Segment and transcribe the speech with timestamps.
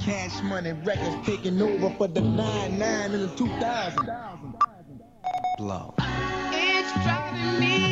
[0.00, 4.10] Cash money records taking over for the 9-9 in the 2000.
[5.58, 5.94] Blow.
[6.52, 7.89] It's driving me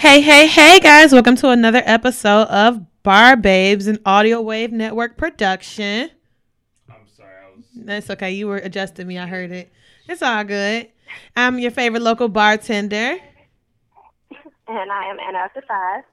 [0.00, 1.12] Hey, hey, hey, guys.
[1.12, 6.10] Welcome to another episode of Bar Babes, an Audio Wave Network production.
[6.88, 7.64] I'm sorry, I was.
[7.74, 8.30] That's okay.
[8.32, 9.18] You were adjusting me.
[9.18, 9.70] I heard it.
[10.08, 10.88] It's all good.
[11.36, 13.16] I'm your favorite local bartender,
[14.68, 16.04] And I am Anna after five.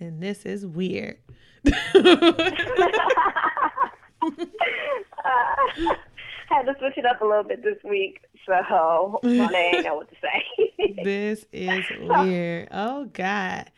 [0.00, 1.18] and this is weird.
[5.24, 5.94] Uh,
[6.56, 8.52] had to switch it up a little bit this week, so
[9.24, 10.94] I ain't know what to say.
[11.04, 12.68] this is weird.
[12.70, 13.70] Oh, God.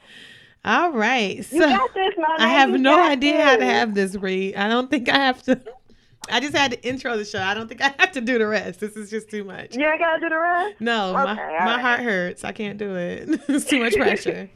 [0.64, 1.44] All right.
[1.44, 4.56] So you got this, I have You no idea how to have this read.
[4.56, 5.60] I don't think I have to.
[6.28, 7.40] I just had to intro the show.
[7.40, 8.80] I don't think I have to do the rest.
[8.80, 9.76] This is just too much.
[9.76, 10.80] You ain't gotta do the rest.
[10.80, 11.80] No, Okay, my, my right.
[11.80, 12.42] heart hurts.
[12.42, 13.28] I can't do it.
[13.48, 14.50] it's too much pressure.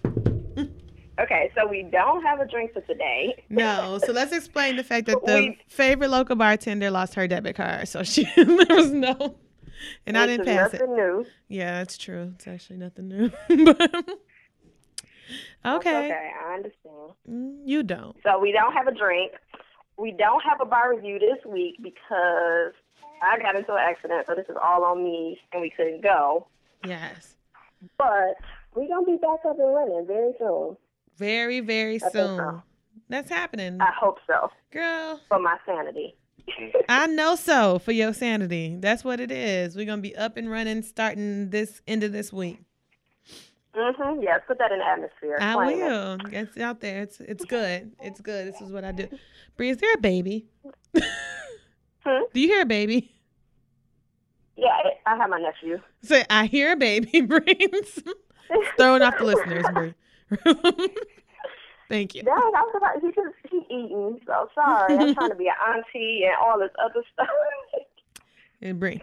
[1.20, 3.44] Okay, so we don't have a drink for today.
[3.50, 7.56] No, so let's explain the fact that the We- favorite local bartender lost her debit
[7.56, 9.36] card, so she there was no,
[10.06, 10.80] and I didn't pass it.
[10.88, 11.26] new.
[11.48, 12.32] Yeah, that's true.
[12.36, 13.30] It's actually nothing new.
[13.64, 13.76] but,
[15.62, 17.12] That's okay, Okay, I understand.
[17.28, 18.16] Mm, you don't.
[18.22, 19.32] So we don't have a drink.
[19.98, 22.72] We don't have a bar review this week because
[23.22, 26.46] I got into an accident, so this is all on me, and we couldn't go.
[26.86, 27.36] Yes,
[27.98, 28.36] But
[28.74, 30.76] we're gonna be back up and running very soon.
[31.20, 32.36] Very very think soon.
[32.38, 32.62] so.
[33.08, 35.20] That's happening, I hope so girl.
[35.28, 36.16] for my sanity.
[36.88, 38.76] I know so for your sanity.
[38.80, 39.76] That's what it is.
[39.76, 42.58] We're gonna be up and running starting this end of this week.
[43.74, 44.22] Mm Mhm.
[44.22, 45.36] Yes, put that in the atmosphere.
[45.40, 45.76] I it.
[45.76, 46.18] will.
[46.32, 47.02] It's out there.
[47.02, 47.92] It's it's good.
[48.02, 48.48] It's good.
[48.48, 49.06] This is what I do.
[49.56, 50.48] Bree, is there a baby?
[52.02, 52.22] Hmm?
[52.32, 53.12] Do you hear a baby?
[54.56, 55.78] Yeah, I, I have my nephew.
[56.02, 57.20] Say, I hear a baby.
[57.32, 58.02] Brains
[58.78, 59.94] throwing off the listeners, Bree.
[61.88, 62.22] Thank you.
[62.24, 64.20] I was about he just he eating.
[64.24, 64.96] So sorry.
[64.96, 67.28] I'm trying to be an auntie and all this other stuff.
[68.62, 69.00] And Bree.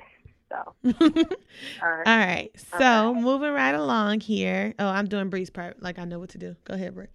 [0.50, 0.56] so
[0.86, 0.94] all
[1.82, 2.08] right.
[2.08, 2.52] All right.
[2.80, 4.76] So moving right along here.
[4.78, 5.82] Oh, I'm doing Bree's part.
[5.82, 6.56] Like I know what to do.
[6.64, 7.08] Go ahead, Bree.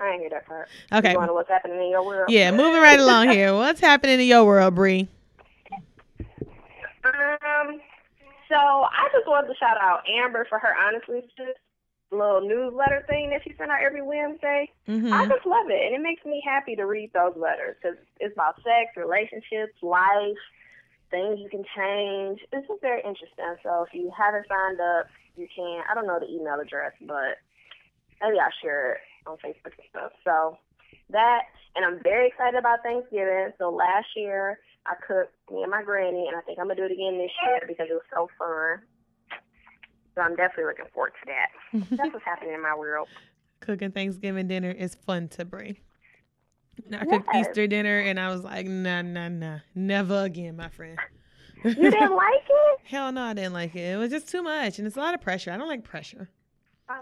[0.00, 0.68] I ain't hear that part.
[0.92, 1.12] Okay.
[1.12, 2.30] You wonder what's happening in your world?
[2.30, 3.54] Yeah, moving right along here.
[3.54, 5.08] What's happening in your world, Bree?
[7.04, 7.80] Um.
[8.50, 11.58] So I just wanted to shout out Amber for her honestly just
[12.10, 14.68] little newsletter thing that she sent out every Wednesday.
[14.86, 15.30] I Mm-hmm.
[15.30, 18.56] just love it, and it makes me happy to read those letters because it's about
[18.66, 20.42] sex, relationships, life,
[21.10, 22.40] things you can change.
[22.52, 23.54] It's just very interesting.
[23.62, 25.06] So if you haven't signed up,
[25.36, 25.82] you can.
[25.88, 27.38] I don't know the email address, but
[28.20, 30.12] maybe I'll share it on Facebook and stuff.
[30.24, 30.58] So
[31.10, 31.42] that,
[31.76, 33.52] and I'm very excited about Thanksgiving.
[33.58, 36.84] So last year I cooked me and my granny, and I think I'm gonna do
[36.84, 38.80] it again this year because it was so fun.
[40.14, 41.86] So I'm definitely looking forward to that.
[41.96, 43.08] That's what's happening in my world.
[43.60, 45.80] Cooking Thanksgiving dinner is fun to Bree.
[46.92, 47.48] I cooked Yes.
[47.48, 49.58] Easter dinner and I was like, nah, nah, nah.
[49.74, 50.98] Never again, my friend.
[51.62, 52.78] You didn't like it?
[52.84, 53.80] Hell no, I didn't like it.
[53.92, 55.52] It was just too much and it's a lot of pressure.
[55.52, 56.30] I don't like pressure.
[56.88, 56.96] Um,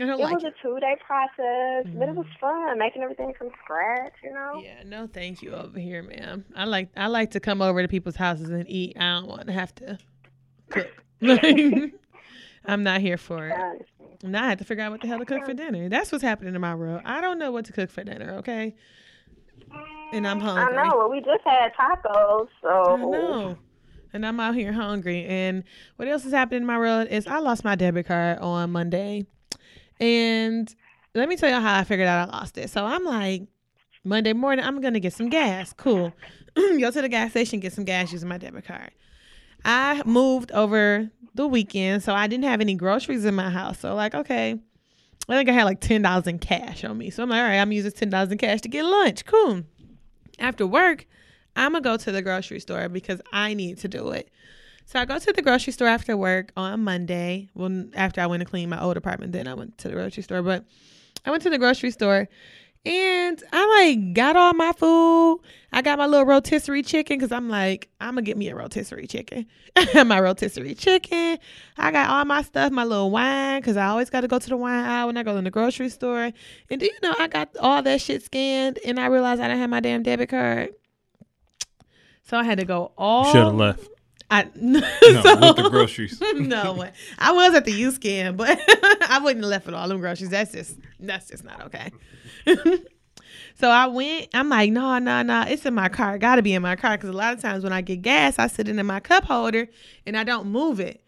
[0.00, 0.54] I don't it like was it.
[0.58, 2.40] a two day process, but it was mm.
[2.40, 4.60] fun making everything from scratch, you know?
[4.62, 6.44] Yeah, no thank you over here, ma'am.
[6.56, 8.96] I like I like to come over to people's houses and eat.
[8.98, 9.98] I don't want to have to
[10.70, 10.88] cook.
[12.64, 13.86] I'm not here for it.
[14.22, 15.88] Now I have to figure out what the hell to cook for dinner.
[15.88, 17.02] That's what's happening in my world.
[17.04, 18.74] I don't know what to cook for dinner, okay?
[20.12, 20.76] And I'm mm, hungry.
[20.76, 20.96] I know.
[20.96, 23.58] Well, we just had tacos, so I know.
[24.12, 25.24] And I'm out here hungry.
[25.24, 25.62] And
[25.96, 29.26] what else is happening in my world is I lost my debit card on Monday.
[30.00, 30.74] And
[31.14, 32.70] let me tell you how I figured out I lost it.
[32.70, 33.42] So I'm like,
[34.02, 35.72] Monday morning, I'm to get some gas.
[35.74, 36.12] Cool.
[36.56, 38.90] Go to the gas station, get some gas using my debit card.
[39.64, 43.78] I moved over the weekend, so I didn't have any groceries in my house.
[43.78, 44.58] So, like, okay,
[45.28, 47.10] I think I had like $10 in cash on me.
[47.10, 49.26] So I'm like, all right, I'm using $10 in cash to get lunch.
[49.26, 49.62] Cool.
[50.38, 51.06] After work,
[51.54, 54.30] I'm to go to the grocery store because I need to do it.
[54.90, 57.48] So I go to the grocery store after work on Monday.
[57.54, 60.24] Well, after I went to clean my old apartment, then I went to the grocery
[60.24, 60.42] store.
[60.42, 60.64] But
[61.24, 62.28] I went to the grocery store
[62.84, 65.42] and I like got all my food.
[65.72, 69.06] I got my little rotisserie chicken because I'm like, I'm gonna get me a rotisserie
[69.06, 69.46] chicken.
[69.94, 71.38] My rotisserie chicken.
[71.78, 74.48] I got all my stuff, my little wine, because I always got to go to
[74.48, 76.32] the wine aisle when I go in the grocery store.
[76.68, 79.60] And do you know I got all that shit scanned and I realized I didn't
[79.60, 80.70] have my damn debit card.
[82.24, 83.88] So I had to go all Should have left.
[84.30, 86.20] I No, so- with the groceries.
[86.34, 86.86] no.
[87.18, 88.58] I was at the U scan, but
[89.08, 90.30] I wouldn't have left with all them groceries.
[90.30, 91.90] That's just that's just not okay.
[93.58, 94.28] so I went.
[94.34, 95.44] I'm like, no, no, no.
[95.48, 96.18] It's in my car.
[96.18, 98.38] Got to be in my car because a lot of times when I get gas,
[98.38, 99.68] I sit it in my cup holder
[100.06, 101.02] and I don't move it.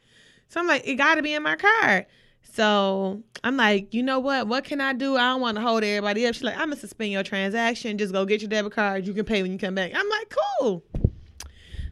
[0.49, 2.07] So I'm like, it got to be in my car.
[2.55, 4.47] So I'm like, you know what?
[4.47, 5.17] What can I do?
[5.17, 6.35] I don't want to hold everybody up.
[6.35, 7.97] She's like, I'm gonna suspend your transaction.
[7.97, 9.07] Just go get your debit card.
[9.07, 9.93] You can pay when you come back.
[9.95, 10.85] I'm like, cool.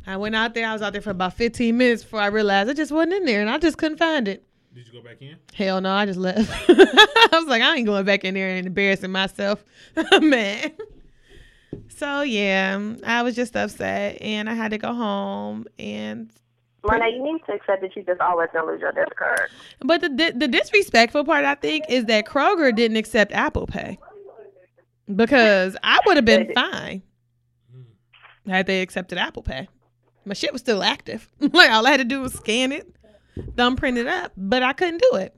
[0.07, 0.67] I went out there.
[0.67, 3.25] I was out there for about 15 minutes before I realized it just wasn't in
[3.25, 4.45] there, and I just couldn't find it.
[4.75, 5.37] Did you go back in?
[5.53, 6.49] Hell no, I just left.
[6.69, 9.65] I was like, I ain't going back in there and embarrassing myself,
[10.21, 10.73] man.
[11.89, 15.67] So yeah, I was just upset, and I had to go home.
[15.79, 16.31] And
[16.85, 19.51] Monet, you need to accept that you just always gonna lose your debit card.
[19.81, 23.99] but the the, the disrespectful part, I think, is that Kroger didn't accept Apple Pay
[25.15, 27.03] because I would have been fine
[28.47, 29.69] had they accepted Apple Pay.
[30.31, 31.29] My shit was still active.
[31.41, 32.87] like all I had to do was scan it,
[33.57, 35.35] thumbprint it up, but I couldn't do it.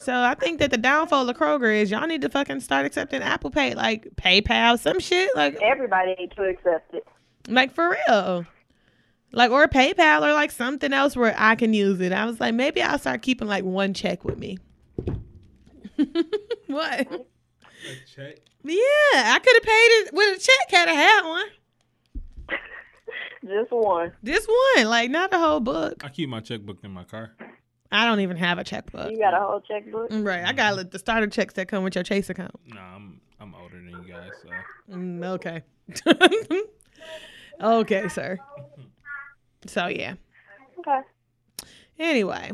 [0.00, 3.22] So I think that the downfall of Kroger is y'all need to fucking start accepting
[3.22, 7.06] Apple Pay, like PayPal, some shit, like Everybody needs to accept it.
[7.46, 8.44] like for real.
[9.30, 12.10] Like or PayPal or like something else where I can use it.
[12.10, 14.58] I was like, maybe I'll start keeping like one check with me.
[16.66, 17.00] what?
[17.00, 17.06] A
[18.12, 18.38] check.
[18.64, 18.80] Yeah,
[19.14, 21.46] I could have paid it with a check had I had one.
[23.46, 24.12] Just one.
[24.22, 26.02] This one, like not the whole book.
[26.04, 27.32] I keep my checkbook in my car.
[27.92, 29.10] I don't even have a checkbook.
[29.12, 30.08] You got a whole checkbook.
[30.10, 32.52] Right, I got like, the starter checks that come with your Chase account.
[32.66, 34.48] No, I'm I'm older than you guys, so
[34.94, 35.62] Mm, okay.
[37.60, 38.38] okay, sir.
[39.66, 40.14] So yeah.
[40.80, 41.00] Okay.
[41.98, 42.52] Anyway,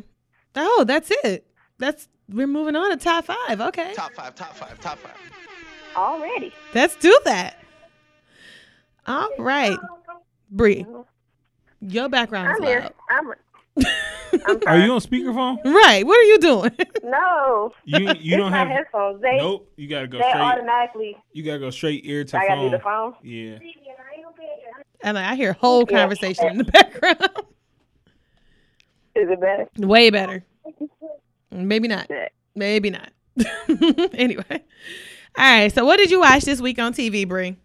[0.56, 1.46] oh, that's it.
[1.78, 3.60] That's we're moving on to top five.
[3.60, 5.16] Okay, Top five, top five, top five.
[5.96, 6.52] Already.
[6.74, 7.58] let's do that.
[9.06, 9.76] All right,
[10.52, 10.86] Bree,
[11.80, 12.80] your background is I'm here.
[12.80, 12.94] loud.
[13.10, 13.32] I'm.
[14.46, 14.84] I'm Are sorry.
[14.84, 15.64] you on speakerphone?
[15.64, 16.70] Right, what are you doing?
[17.04, 17.72] No.
[17.84, 19.20] You you it's don't my have headphones.
[19.20, 19.68] They Nope.
[19.76, 20.40] You gotta go they straight.
[20.40, 21.16] automatically.
[21.32, 22.70] You gotta go straight ear to I gotta phone.
[22.70, 23.14] do the phone.
[23.22, 23.58] Yeah.
[25.02, 25.98] and I hear whole Yeah.
[25.98, 27.18] conversation in the background.
[29.16, 29.68] Is it better?
[29.78, 30.44] Way better.
[31.50, 32.08] Maybe not.
[32.54, 33.10] Maybe not.
[34.14, 34.44] anyway.
[34.50, 34.58] All
[35.38, 35.72] right.
[35.72, 37.56] So what did you watch this week on TV, Bree?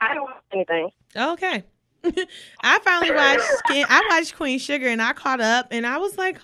[0.00, 0.90] I don't want anything.
[1.16, 1.64] Okay.
[2.62, 3.86] I finally watched Skin.
[3.88, 6.38] I watched Queen Sugar and I caught up and I was like,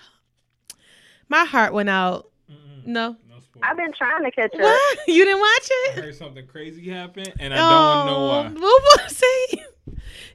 [1.27, 2.29] my heart went out.
[2.49, 2.85] Mm-mm.
[2.85, 3.11] No.
[3.29, 3.35] No.
[3.61, 4.59] I've been trying to catch up.
[4.61, 4.99] What?
[5.07, 6.03] You didn't watch I it?
[6.05, 8.51] heard something crazy happen, and I don't know why.
[8.55, 9.63] Oh, Well, well, see,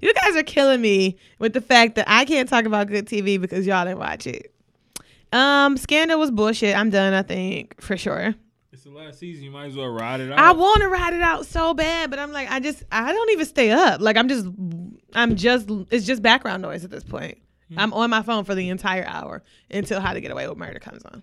[0.03, 3.41] you guys are killing me with the fact that I can't talk about good TV
[3.41, 4.53] because y'all didn't watch it.
[5.32, 6.77] Um, Scandal was bullshit.
[6.77, 7.15] I'm done.
[7.15, 8.35] I think for sure.
[8.84, 9.44] It's the last season.
[9.44, 10.38] You might as well ride it out.
[10.38, 13.31] I want to ride it out so bad, but I'm like, I just, I don't
[13.31, 14.02] even stay up.
[14.02, 14.46] Like, I'm just,
[15.14, 17.38] I'm just, it's just background noise at this point.
[17.70, 17.78] Hmm.
[17.78, 20.81] I'm on my phone for the entire hour until How to Get Away with Murder
[20.81, 21.22] comes on.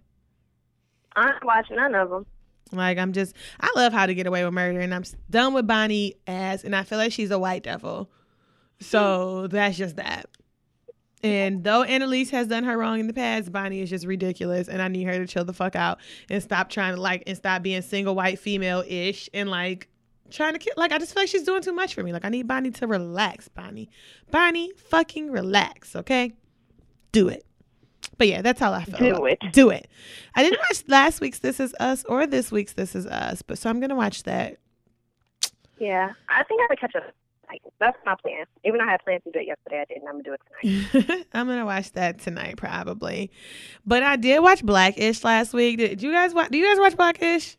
[1.16, 2.26] I'm not watching none of them.
[2.72, 5.68] Like, I'm just, I love How to Get Away with Murder, and I'm done with
[5.68, 8.10] Bonnie as, and I feel like she's a white devil.
[8.80, 10.26] So that's just that.
[11.24, 14.82] And though Annalise has done her wrong in the past, Bonnie is just ridiculous, and
[14.82, 17.62] I need her to chill the fuck out and stop trying to like and stop
[17.62, 19.88] being single white female ish and like
[20.32, 20.74] trying to kill.
[20.78, 22.12] Like I just feel like she's doing too much for me.
[22.12, 23.48] Like I need Bonnie to relax.
[23.50, 23.90] Bonnie,
[24.32, 26.34] Bonnie, fucking relax, okay?
[27.12, 27.46] Do it.
[28.18, 28.98] But yeah, that's all I feel.
[28.98, 29.40] Do about- it.
[29.52, 29.88] Do it.
[30.36, 33.58] I didn't watch last week's This Is Us or this week's This Is Us, but
[33.60, 34.58] so I'm gonna watch that.
[35.80, 37.14] Yeah, I think I would catch up.
[37.52, 38.46] Like, that's my plan.
[38.64, 40.08] Even though I had plans to do it yesterday, I didn't.
[40.08, 40.42] I'm gonna do it
[41.04, 41.26] tonight.
[41.34, 43.30] I'm gonna watch that tonight probably.
[43.86, 45.78] But I did watch Blackish last week.
[45.78, 46.50] Did you guys watch?
[46.50, 47.58] Do you guys watch Blackish?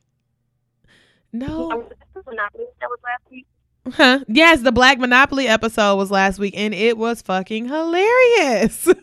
[1.33, 1.71] No.
[1.73, 3.47] Oh, Monopoly, that was last week.
[3.93, 4.21] Huh?
[4.29, 8.89] Yes, the Black Monopoly episode was last week, and it was fucking hilarious.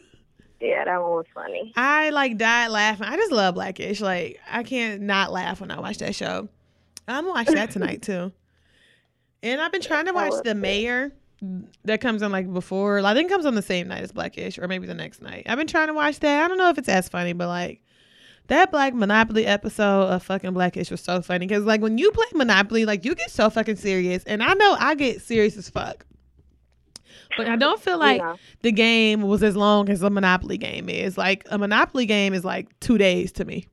[0.62, 1.72] Yeah, that one was funny.
[1.78, 3.08] I like died laughing.
[3.08, 4.02] I just love Blackish.
[4.02, 6.50] Like I can't not laugh when I watch that show.
[7.08, 8.34] I'm gonna watch that tonight too.
[9.44, 10.56] And I've been trying to watch The.
[10.56, 11.12] Mayor.
[11.86, 13.00] That comes on like before.
[13.00, 15.44] I think it comes on the same night as Blackish, or maybe the next night.
[15.48, 16.44] I've been trying to watch that.
[16.44, 17.82] I don't know if it's as funny, but like
[18.48, 22.26] that Black Monopoly episode of fucking Blackish was so funny because like when you play
[22.34, 26.06] Monopoly, like you get so fucking serious, and I know I get serious as fuck.
[27.38, 28.36] But I don't feel like Yeah.
[28.64, 31.18] the game was as long as a Monopoly game is.
[31.18, 33.66] Like a Monopoly game is like two days to me.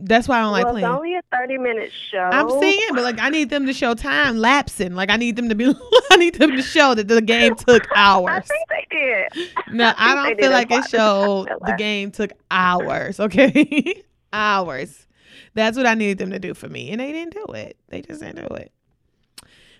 [0.00, 0.86] That's why I don't like playing.
[0.86, 2.18] it's only a 30 minute show.
[2.18, 4.94] I'm saying, but like I need them to show time lapsing.
[4.94, 5.74] Like I need them to be.
[6.10, 8.30] I need them to show that the game took hours.
[8.30, 9.74] I think they did.
[9.74, 13.18] No, I think don't feel like it showed the game took hours.
[13.28, 15.06] Okay, hours.
[15.54, 17.76] That's what I needed them to do for me, and they didn't do it.
[17.88, 18.72] They just didn't do it.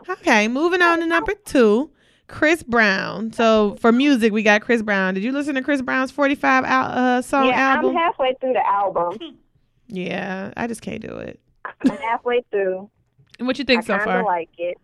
[0.08, 1.90] Okay, moving on to number two.
[2.26, 3.32] Chris Brown.
[3.32, 5.14] So for music, we got Chris Brown.
[5.14, 7.90] Did you listen to Chris Brown's 45 al- uh, song yeah, album?
[7.90, 9.38] I'm halfway through the album.
[9.88, 11.40] Yeah, I just can't do it.
[11.64, 12.88] I'm halfway through.
[13.38, 14.20] And what you think I so kind far?
[14.20, 14.78] of like it.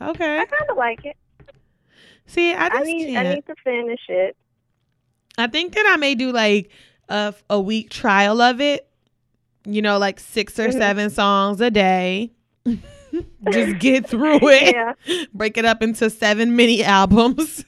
[0.00, 0.40] okay.
[0.40, 1.16] I kind of like it.
[2.26, 3.26] See, I I just need can't.
[3.26, 4.36] I need to finish it.
[5.38, 6.70] I think that I may do like
[7.08, 8.88] a, a week trial of it.
[9.64, 10.72] You know, like six or Mhm.
[10.78, 12.32] seven songs a day.
[13.50, 14.74] Just get through it.
[14.74, 15.24] Yeah.
[15.32, 17.64] Break it up into seven mini albums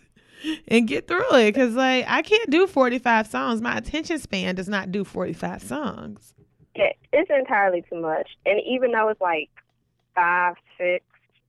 [0.68, 1.54] and get through it.
[1.54, 3.60] Cause like I can't do 45 songs.
[3.62, 6.34] My attention span does not do 45 songs.
[6.76, 8.28] Yeah, it's entirely too much.
[8.46, 9.50] And even though it's like
[10.14, 11.04] five, six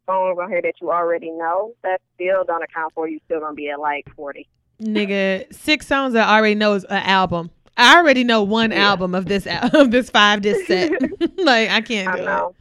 [0.05, 3.53] songs on here that you already know, that still don't account for you still gonna
[3.53, 4.47] be at like forty.
[4.81, 7.51] Nigga, six songs I already know is an album.
[7.77, 8.89] I already know one Yeah.
[8.89, 10.91] album of this al- of this five disc set.
[11.37, 12.55] like I can't I do it.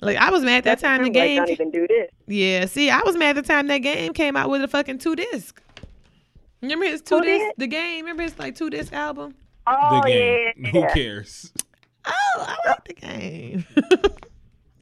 [0.00, 1.36] Like I was mad that That's time the true, like, game.
[1.38, 2.10] don't even do this.
[2.26, 5.14] Yeah, see, I was mad the time that game came out with a fucking two
[5.16, 5.62] disc.
[6.60, 7.40] Remember his two Who disc?
[7.40, 7.52] did?
[7.58, 8.04] The game.
[8.04, 9.34] Remember his like two disc album?
[9.66, 10.52] Oh the game.
[10.58, 10.70] yeah.
[10.72, 11.52] Who cares?
[12.06, 13.66] Oh, I like the game.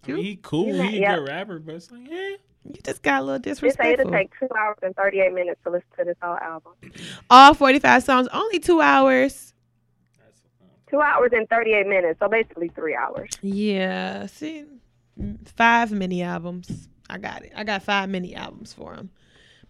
[0.05, 0.67] I mean, he cool.
[0.75, 1.17] Yeah, He a yeah.
[1.17, 2.37] good rapper, but it's like, eh.
[2.65, 4.11] you just got a little They say it'll disrespectful.
[4.13, 6.73] take two hours and thirty eight minutes to listen to this whole album.
[7.31, 9.55] All forty five songs, only two hours.
[10.91, 13.31] Two hours and thirty eight minutes, so basically three hours.
[13.41, 14.65] Yeah, see,
[15.19, 16.89] mm, five mini albums.
[17.09, 17.53] I got it.
[17.57, 19.11] I got five mini albums for him.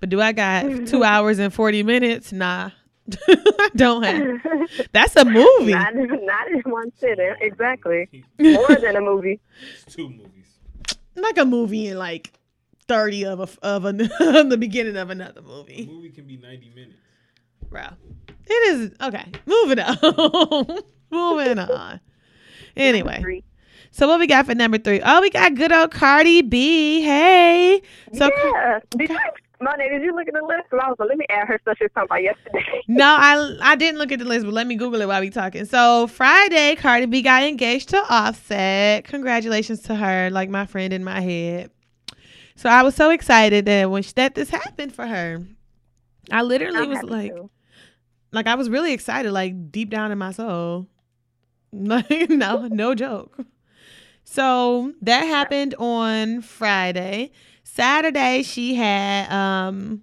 [0.01, 2.33] But do I got two hours and forty minutes?
[2.33, 2.71] Nah,
[3.11, 4.89] I don't have.
[4.93, 5.73] That's a movie.
[5.73, 7.35] not, not in one sitting.
[7.41, 8.09] Exactly.
[8.39, 9.41] More than a movie.
[9.85, 10.59] It's two movies.
[11.17, 12.33] like a movie in like
[12.89, 16.71] 30 of a of a the beginning of another A movie movie can be 90
[16.75, 16.97] minutes.
[17.71, 17.83] bro
[18.45, 20.79] it is okay moving on
[21.11, 22.01] moving on
[22.77, 23.43] anyway
[23.93, 25.01] so what we got for number three?
[25.05, 27.83] Oh, we got good old cardi b hey
[28.15, 28.81] so yeah.
[28.91, 29.19] Did you,
[29.63, 30.69] Monet, did you look at the list?
[30.71, 32.83] 'Cause I was like, let me add her stuff she was talking about yesterday.
[32.89, 35.31] no i i didn't look at the list but let me google it while we
[35.31, 40.93] talking so friday cardi b got engaged to offset congratulations to her like my friend
[40.93, 41.71] in my head
[42.57, 45.41] so i was so excited that when she, that this happened for her
[46.31, 47.49] i literally I'm was like too.
[48.33, 50.87] like I was really excited, like deep down in my soul.
[51.75, 53.39] Like no, no joke.
[54.25, 57.33] So that happened on Friday.
[57.75, 60.03] Saturday she had um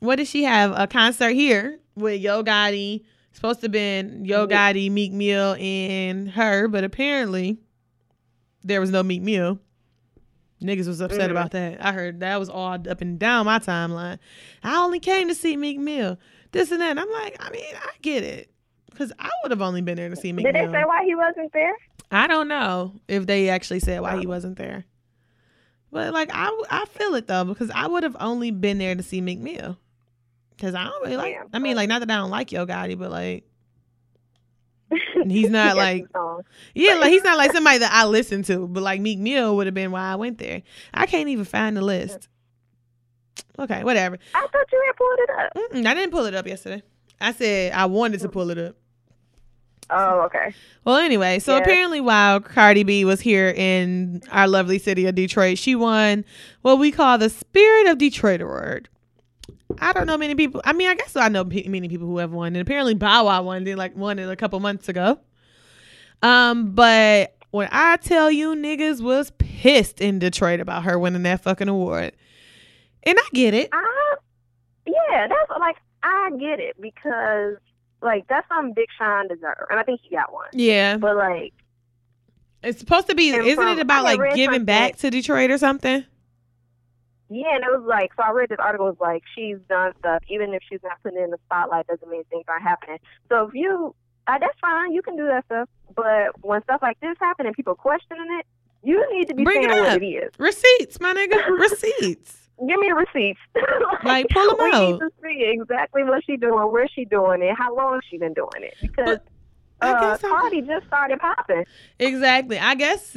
[0.00, 0.72] what did she have?
[0.76, 3.04] A concert here with Yo Gotti.
[3.32, 7.58] Supposed to been Yo Gotti, Meek Mill, and her, but apparently
[8.62, 9.58] there was no Meek Mill.
[10.62, 11.32] Niggas was upset Mhm.
[11.32, 11.84] about that.
[11.84, 14.18] I heard that was all up and down my timeline.
[14.62, 16.18] I only came to see Meek Mill.
[16.52, 16.90] This and that.
[16.90, 18.50] And I'm like, I mean, I get it.
[18.90, 20.52] Because I would have only been there to see Meek Mill.
[20.52, 21.74] Did they say why he wasn't there?
[22.10, 24.84] I don't know if they actually said why he wasn't there.
[25.94, 29.02] But like I, I feel it though because I would have only been there to
[29.04, 29.78] see Meek Mill.
[30.58, 31.32] Cause I don't really like.
[31.34, 33.44] Yeah, I mean, like not that I don't like Yo Gotti, but like
[35.28, 36.04] he's not like
[36.74, 38.66] yeah, like he's not like somebody that I listen to.
[38.66, 40.62] But like Meek Mill would have been why I went there.
[40.92, 42.28] I can't even find the list.
[43.56, 44.18] Okay, whatever.
[44.34, 45.54] I thought you had pulled it up.
[45.54, 46.82] Mm-mm, I didn't pull it up yesterday.
[47.20, 48.32] I said I wanted to mm.
[48.32, 48.74] pull it up.
[49.90, 50.54] Oh, okay.
[50.84, 51.62] Well, anyway, so Yeah.
[51.62, 56.24] apparently while Cardi B was here in our lovely city of Detroit, she won
[56.62, 58.88] what we call the Spirit of Detroit Award.
[59.80, 60.60] I don't know many people.
[60.64, 63.42] I mean, I guess I know many people who have won, and apparently Bow Wow
[63.42, 63.64] won.
[63.64, 65.18] They like won it a couple months ago.
[66.22, 71.42] Um, but when I tell you niggas was pissed in Detroit about her winning that
[71.42, 72.12] fucking award,
[73.02, 73.68] and I get it.
[73.72, 74.14] I,
[74.86, 77.56] yeah, that's like I get it because
[78.04, 80.48] like that's something Big Sean deserved, and I think he got one.
[80.52, 81.52] Yeah, But like,
[82.62, 83.30] it's supposed to be.
[83.30, 86.04] Isn't from- it about like giving back to Detroit or something?
[87.30, 88.22] yeah, and it was like so.
[88.22, 88.86] I read this article.
[88.88, 91.86] It was like she's done stuff, even if she's not putting it in the spotlight,
[91.86, 92.98] doesn't mean things aren't happening.
[93.28, 93.94] So if you,
[94.26, 95.68] uh, that's fine, you can do that stuff.
[95.96, 98.46] But when stuff like this happen and people questioning it,
[98.82, 100.30] you need to be Bring it saying what it is.
[100.38, 101.48] Receipts, my nigga.
[101.58, 102.43] Receipts.
[102.58, 103.40] Give me the receipts.
[104.04, 104.92] Like, pull 'em we out.
[104.92, 108.34] need to see exactly what she doing, where she doing it, how long she been
[108.34, 108.74] doing it.
[108.82, 109.18] Because
[109.80, 111.64] I uh, Cardi just started popping.
[111.98, 112.58] Exactly.
[112.58, 113.16] I guess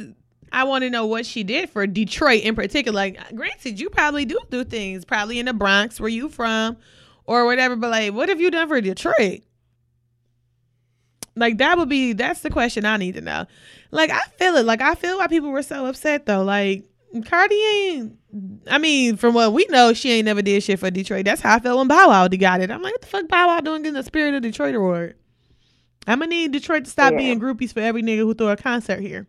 [0.50, 2.96] I want to know what she did for Detroit in particular.
[2.96, 6.78] Like, granted, you probably do do things, probably in the Bronx, where you from,
[7.26, 7.76] or whatever.
[7.76, 9.42] But like, what have you done for Detroit?
[11.36, 13.46] Like that would be that's the question I need to know.
[13.90, 14.66] Like I feel it.
[14.66, 16.42] Like I feel why people were so upset though.
[16.42, 16.84] Like
[17.24, 18.16] Cardi ain't.
[18.66, 21.24] I mean, from what we know, she ain't never did shit for Detroit.
[21.24, 22.70] That's how I felt when Bow Wow got it.
[22.70, 25.16] I'm like, what the fuck, Bow Wow doing getting the Spirit of Detroit award?
[26.06, 27.18] I'm gonna need Detroit to stop Yeah.
[27.18, 29.26] being groupies for every nigga who throw a concert here.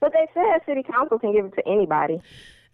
[0.00, 2.20] But they said city council can give it to anybody.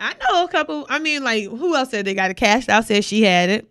[0.00, 0.86] I know a couple.
[0.88, 2.84] I mean, like, who else said they got it cashed out?
[2.86, 3.70] Said she had it.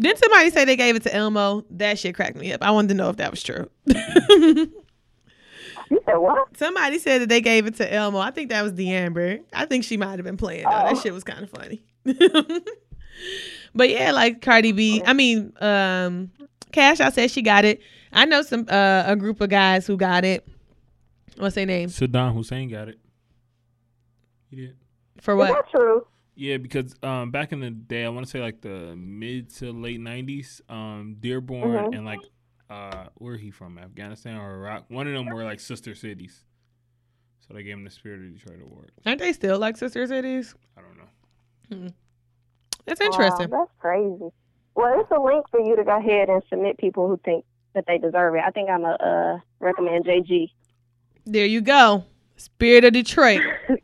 [0.00, 1.64] Didn't somebody say they gave it to Elmo?
[1.70, 2.62] That shit cracked me up.
[2.62, 3.68] I wanted to know if that was true.
[5.92, 6.56] You said what?
[6.56, 8.18] somebody said that they gave it to Elmo.
[8.18, 9.40] I think that was D'Amber.
[9.52, 10.70] I think she might have been playing though.
[10.70, 11.00] That Oh.
[11.00, 11.82] shit was kind of funny.
[13.74, 15.02] but yeah, like Cardi B.
[15.04, 16.30] I mean, um,
[16.72, 17.80] Cash I said she got it.
[18.12, 20.46] I know some uh, a group of guys who got it.
[21.36, 21.88] What's their name?
[21.88, 22.98] Saddam Hussein got it.
[24.50, 24.76] He did.
[25.20, 25.48] For Is what?
[25.52, 26.06] that true?
[26.34, 29.72] Yeah, because um, back in the day, I want to say like the mid to
[29.72, 31.96] late '90s, um, Dearborn Mhm.
[31.96, 32.20] and like
[32.72, 34.84] uh, where he from, Afghanistan or Iraq?
[34.88, 36.44] One of them were like sister cities,
[37.46, 38.92] so they gave him the Spirit of Detroit award.
[39.04, 40.54] Aren't they still like sister cities?
[40.76, 41.92] I don't know.
[42.86, 43.50] That's interesting.
[43.50, 44.32] Wow, that's crazy.
[44.74, 47.84] Well, it's a link for you to go ahead and submit people who think that
[47.86, 48.42] they deserve it.
[48.44, 50.50] I think I'm a uh, recommend JG.
[51.26, 52.04] There you go.
[52.36, 53.42] Spirit of Detroit.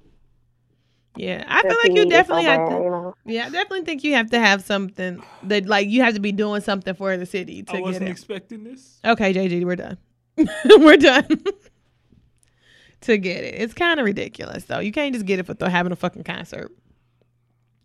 [1.18, 2.87] Yeah, I feel like you needs so definitely have bad, to.
[3.24, 3.40] You know?
[3.40, 6.32] Yeah, I definitely think you have to have something that like you have to be
[6.32, 8.10] doing something for the city to I get wasn't it.
[8.12, 9.00] expecting this.
[9.04, 9.98] Okay, JG, we're done.
[10.66, 11.26] we're done.
[13.02, 13.54] to get it.
[13.56, 14.80] It's kind of ridiculous though.
[14.80, 16.72] You can't just get it for th- having a fucking concert.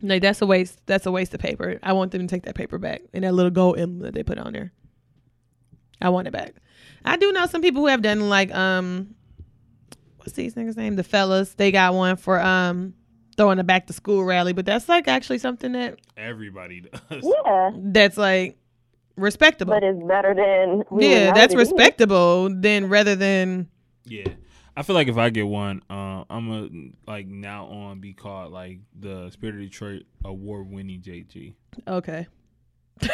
[0.01, 0.80] Like that's a waste.
[0.86, 1.80] That's a waste of paper.
[1.84, 4.24] I want them to take that paper back and that little gold emblem that they
[4.24, 4.74] put on there.
[6.01, 6.56] I want it back.
[7.06, 9.15] I do know some people who have done like um,
[10.18, 10.96] what's these niggas name?
[10.96, 11.53] The fellas.
[11.53, 12.94] They got one for um
[13.37, 17.23] throwing a back to school rally, but that's like actually something that Everybody does.
[17.45, 18.57] Yeah, that's like
[19.15, 19.73] respectable.
[19.73, 20.83] but it's better than.
[20.99, 21.71] yeah, that's isn't it?
[21.71, 22.49] respectable.
[22.53, 23.69] Then rather than
[24.05, 24.27] Yeah.
[24.75, 26.69] I feel like if I get one, uh, I'm gonna
[27.07, 31.53] like now on be called like the Spirit of Detroit award winning JG.
[31.87, 32.25] okay,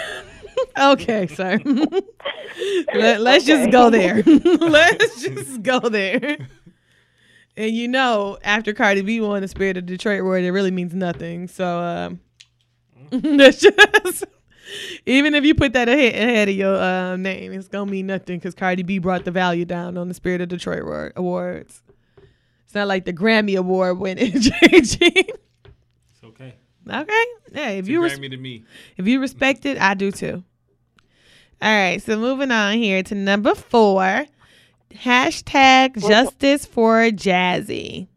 [0.79, 1.59] okay, sir.
[2.93, 4.23] Let, us just go there.
[4.25, 6.37] let's just go there.
[7.59, 10.93] And you know, after Cardi B won the Spirit of Detroit award, it really means
[10.93, 11.47] nothing.
[11.49, 12.19] So um,
[13.11, 14.23] that's just
[15.05, 18.37] even if you put that ahead, ahead of your uh, name, it's gonna mean nothing
[18.39, 21.81] because Cardi B brought the value down on the Spirit of Detroit award- awards.
[22.65, 25.01] It's not like the Grammy Award winning JG.
[25.01, 26.55] It's okay.
[26.87, 27.25] Okay.
[27.51, 28.63] Hey, if It's you res- Grammy to me.
[28.95, 30.43] if you respect it, I do too.
[31.61, 34.25] All right, so moving on here to number four.
[34.91, 38.07] Hashtag justice for Jazzy.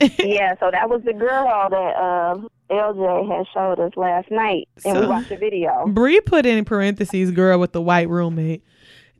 [0.00, 5.00] yeah, so that was the girl that um, LJ had showed us last night, and
[5.00, 5.86] we watched the video.
[5.88, 8.62] Bree put in parentheses girl with the white roommate.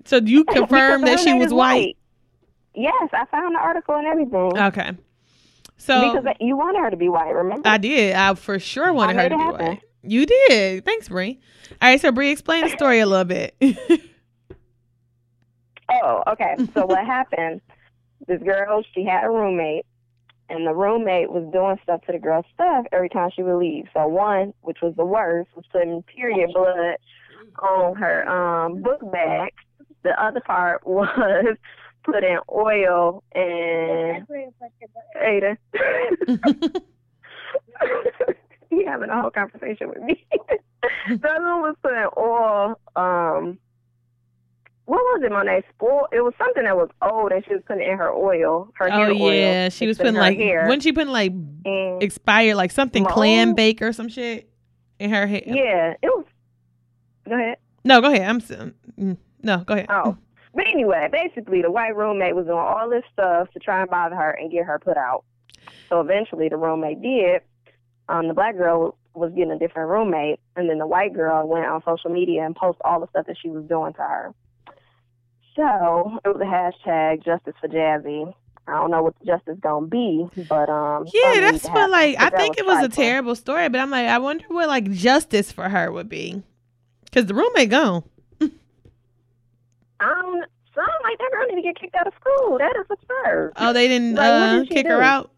[0.05, 1.97] So do you confirm that she was is white?
[2.75, 4.57] Yes, I found the article and everything.
[4.57, 4.93] Okay.
[5.79, 7.69] So because you wanted her to be white, remember?
[7.69, 8.15] I did.
[8.15, 9.67] I for sure wanted her to be happen.
[9.67, 9.83] white.
[10.03, 10.85] You did.
[10.85, 11.41] Thanks, Bree.
[11.83, 13.57] All right, so Bree, explain the story a little bit.
[15.91, 16.57] Oh, okay.
[16.75, 17.61] So what happened?
[18.27, 19.87] This girl, she had a roommate,
[20.51, 23.87] and the roommate was doing stuff to the girl's stuff every time she would leave.
[23.95, 26.97] So one, which was the worst, was putting period blood
[27.61, 29.53] on her um book bag.
[30.03, 31.57] The other part was
[32.05, 34.27] putting oil and
[35.21, 35.59] Ada.
[38.71, 40.25] he having a whole conversation with me.
[41.09, 43.59] the other one was putting oil, um
[44.89, 45.65] what was it, Monet?
[45.75, 48.91] Spoil it was something that was old and she was putting in her oil, her
[48.91, 49.33] oh hair oil.
[49.35, 50.67] yeah, she was putting like hair.
[50.67, 54.49] when she putting like and expired like something clam bake or some shit
[54.99, 55.43] in her hair.
[55.45, 56.25] yeah, it was
[57.29, 57.59] go ahead.
[57.85, 58.23] No, go ahead.
[58.23, 59.87] I'm mm, no, go ahead.
[59.91, 60.17] Oh.
[60.55, 64.17] But anyway, basically the white roommate was doing all this stuff to try and bother
[64.17, 65.23] her and get her put out.
[65.91, 67.43] So eventually the roommate did.
[68.09, 71.67] Um, the black girl was getting a different roommate and then the white girl went
[71.67, 74.35] on social media and posted all the stuff that she was doing to her.
[75.59, 76.45] So it was a
[76.89, 78.33] hashtag justice for Jazzy.
[78.69, 82.31] I don't know what the justice gonna be, but um Yeah, that's what like I
[82.31, 85.69] think it was a terrible story, but I'm like I wonder what like justice for
[85.69, 86.45] her would be,
[87.05, 88.05] because the roommate gone.
[88.41, 90.45] I don't
[90.77, 92.59] something like that girl need to get kicked out of school.
[92.59, 93.55] That is absurd.
[93.57, 95.33] Oh, they didn't Like, uh, did kick her out.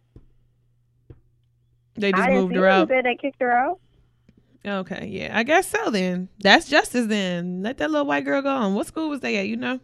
[1.95, 2.89] They just moved her out.
[2.89, 3.81] Said they kicked her out.
[4.67, 5.91] Okay, yeah, I guess so.
[5.91, 7.07] Then that's justice.
[7.07, 8.75] Then let that little white girl go on.
[8.75, 9.49] What school was they at?
[9.49, 9.81] You know.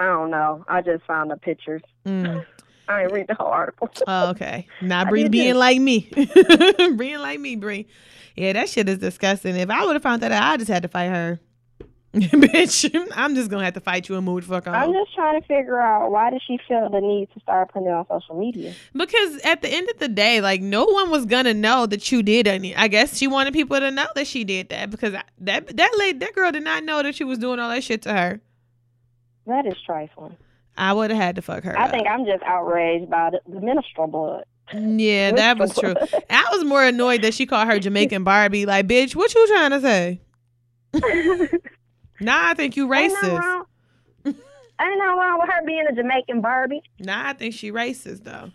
[0.00, 0.64] I don't know.
[0.66, 1.82] I just found the pictures.
[2.06, 2.46] Mm.
[2.88, 3.90] I didn't read the whole article.
[4.08, 4.66] Oh, okay.
[4.80, 6.10] Not Bree being like me.
[6.96, 7.86] being like me, Bree.
[8.34, 9.56] Yeah, that shit is disgusting.
[9.56, 11.38] If I would have found that out, I just had to fight her.
[12.14, 15.40] Bitch, I'm just gonna have to fight you and move the fuck I'm just trying
[15.40, 18.36] to figure out why did she feel the need to start putting it on social
[18.36, 18.74] media?
[18.94, 22.24] Because at the end of the day, like no one was gonna know that you
[22.24, 22.74] did any.
[22.74, 26.18] I guess she wanted people to know that she did that because that that lady,
[26.18, 28.40] that girl did not know that she was doing all that shit to her.
[29.50, 30.36] That is trifling.
[30.76, 31.78] I would have had to fuck her.
[31.78, 31.90] I up.
[31.90, 34.44] think I'm just outraged by the, the menstrual blood.
[34.72, 35.94] Yeah, that was true.
[36.30, 38.64] I was more annoyed that she called her Jamaican Barbie.
[38.66, 40.20] Like, bitch, what you trying to say?
[42.22, 43.40] Nah, I think you Ain't nothing racist.
[43.40, 43.64] wrong.
[44.26, 44.36] Ain't
[44.98, 46.82] nothing wrong with her being a Jamaican Barbie.
[46.98, 48.50] Nah, I think she racist though.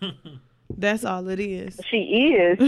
[0.77, 1.79] That's all it is.
[1.89, 2.59] She is.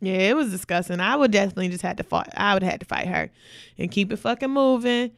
[0.00, 0.98] yeah, it was disgusting.
[1.00, 2.28] I would definitely just have to fight.
[2.36, 3.30] I would have to fight her
[3.78, 5.12] and keep it fucking moving.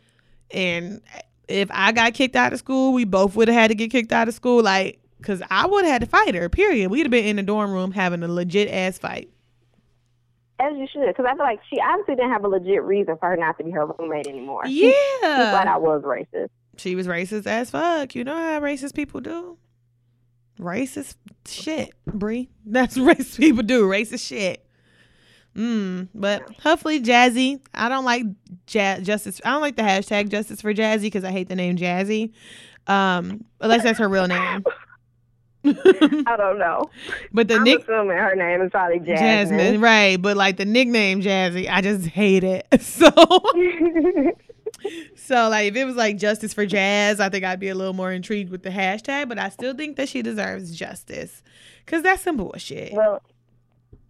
[0.51, 1.01] And
[1.49, 4.13] if I got kicked out of school, we both would have had to get kicked
[4.13, 4.63] out of school.
[4.63, 6.49] Like, cause I would have had to fight her.
[6.49, 6.91] Period.
[6.91, 9.29] We'd have been in the dorm room having a legit ass fight.
[10.61, 13.29] As you should, because I feel like she obviously didn't have a legit reason for
[13.31, 14.65] her not to be her roommate anymore.
[14.67, 16.51] She, she flat Yeah, out was racist.
[16.77, 18.15] she was racist as fuck.
[18.15, 19.59] You know how racist people do.
[20.61, 21.17] Racist
[21.49, 22.49] shit, Bree.
[22.65, 23.89] That's what racist people do.
[23.89, 24.65] Racist shit.
[25.57, 27.61] Mm, but hopefully Jazzy.
[27.75, 28.25] I don't like
[28.71, 29.41] ja- justice.
[29.45, 32.33] I don't like the hashtag justice for Jazzy because I hate the name Jazzy.
[32.87, 34.65] Um, unless that's her real name.
[35.65, 36.91] I don't know.
[37.33, 39.81] but the I'm nick assuming her name is probably Jasmine, Jasmine.
[39.81, 40.21] right?
[40.21, 42.67] But like the nickname Jazzy, I just hate it.
[42.81, 43.11] So,
[45.15, 47.93] so like if it was like justice for Jazz, I think I'd be a little
[47.93, 49.29] more intrigued with the hashtag.
[49.29, 51.43] But I still think that she deserves justice
[51.85, 52.93] because that's some bullshit.
[52.93, 53.23] well,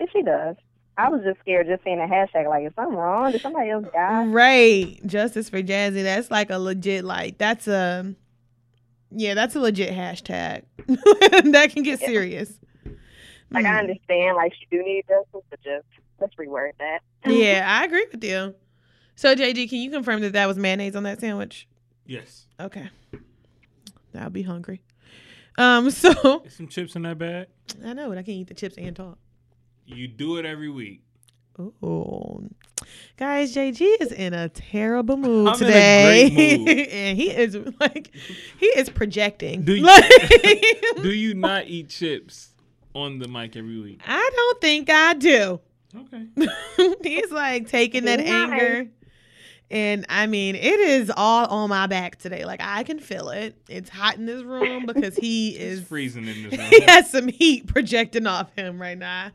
[0.00, 0.56] if she does.
[0.98, 2.48] I was just scared just seeing a hashtag.
[2.48, 3.32] Like, is something wrong?
[3.32, 4.26] Did somebody else die?
[4.26, 5.06] Right.
[5.06, 6.02] Justice for Jazzy.
[6.02, 8.14] That's like a legit like that's a
[9.10, 10.62] yeah, that's a legit hashtag.
[10.86, 12.58] that can get serious.
[13.50, 13.70] Like, Hmm.
[13.72, 15.84] I understand, like, you do need justice, but just
[16.20, 17.00] let's reword that.
[17.30, 18.54] Yeah, I agree with you.
[19.14, 21.68] So JG, can you confirm that that was mayonnaise on that sandwich?
[22.06, 22.46] yes.
[22.58, 22.88] Okay.
[24.14, 24.82] I'll be hungry.
[25.58, 27.48] Um, so There's some chips in that bag.
[27.84, 29.18] I know, but I can't eat the chips and talk.
[29.86, 31.02] You do it every week.
[31.60, 32.48] Ooh.
[33.16, 36.30] Guys, JG is in a terrible mood I'm in a today.
[36.30, 36.68] great mood.
[36.88, 38.10] and he is like
[38.58, 39.62] he is projecting.
[39.62, 39.86] Do you-
[41.02, 42.50] Do you not eat chips
[42.94, 44.00] on the mic every week?
[44.06, 45.60] I don't think I do.
[45.96, 46.26] Okay.
[47.02, 48.28] He's like taking that Nice.
[48.28, 48.88] anger.
[49.70, 52.44] And I mean, it is all on my back today.
[52.44, 53.54] Like I can feel it.
[53.68, 57.28] It's hot in this room because he It's is freezing in this he has some
[57.28, 59.30] heat projecting off him right now.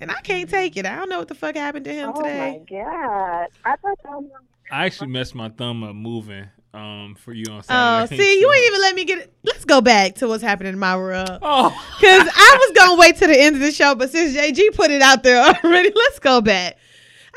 [0.00, 0.86] And I can't take it.
[0.86, 2.56] I don't know what the fuck happened to him Oh today.
[2.56, 3.48] Oh my god!
[3.64, 4.30] I thought that was
[4.72, 8.02] I actually messed my thumb up moving um for you on Saturday.
[8.04, 8.22] Oh, Saturday.
[8.22, 9.34] see, you ain't even let me get it.
[9.42, 11.38] Let's go back to what's happening in my world.
[11.42, 11.86] Oh.
[12.00, 14.74] Because I was going to wait to the end of the show, but since JG
[14.74, 16.78] put it out there already, let's go back.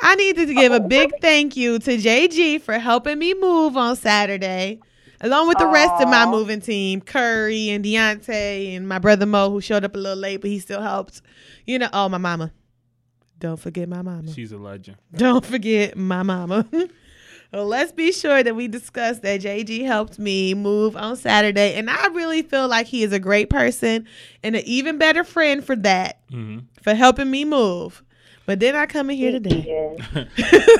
[0.02, 3.96] I needed to give a big thank you to JG for helping me move on
[3.98, 4.80] Saturday,
[5.24, 9.50] along with the rest of my moving team, Curry and Deontay and my brother Mo,
[9.50, 11.22] who showed up a little late, but he still helped.
[11.66, 12.52] You know, oh, my mama.
[13.40, 14.32] Don't forget my mama.
[14.32, 14.98] She's a legend.
[15.16, 16.66] Don't forget my mama.
[17.52, 21.74] well, let's be sure that we discuss that JG helped me move on Saturday.
[21.74, 24.08] And I really feel like he is a great person
[24.44, 28.04] and an even better friend for that, hmm for helping me move.
[28.46, 29.66] But then I come in here today.
[29.66, 30.26] Yeah.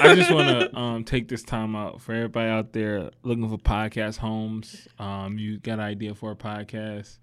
[0.02, 3.58] I just want to um, take this time out for everybody out there looking for
[3.58, 4.88] podcast homes.
[5.00, 7.20] Um, you got an idea for a podcast.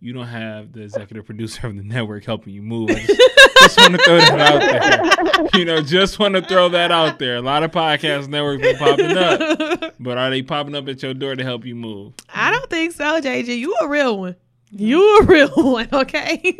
[0.00, 2.90] You don't have the executive producer of the network helping you move.
[2.90, 3.20] I just,
[3.60, 5.58] just want to throw that out there.
[5.58, 7.36] You know, just want to throw that out there.
[7.36, 11.14] A lot of podcast networks been popping up, but are they popping up at your
[11.14, 12.12] door to help you move?
[12.32, 13.58] I don't think so, JJ.
[13.58, 14.36] You a real one.
[14.70, 16.58] You a real one, okay?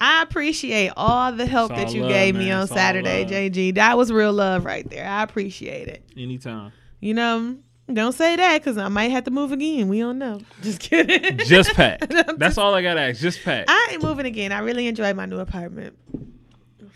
[0.00, 3.30] I appreciate all the help that you love, gave me on Saturday, love.
[3.32, 3.74] JG.
[3.76, 5.06] That was real love right there.
[5.08, 6.04] I appreciate it.
[6.16, 6.72] Anytime.
[7.00, 7.56] You know,
[7.92, 9.88] don't say that because I might have to move again.
[9.88, 10.40] We don't know.
[10.62, 11.38] Just kidding.
[11.38, 12.10] Just Pat.
[12.38, 13.20] That's all I got to ask.
[13.20, 13.66] Just Pat.
[13.68, 14.52] I ain't moving again.
[14.52, 15.96] I really enjoyed my new apartment.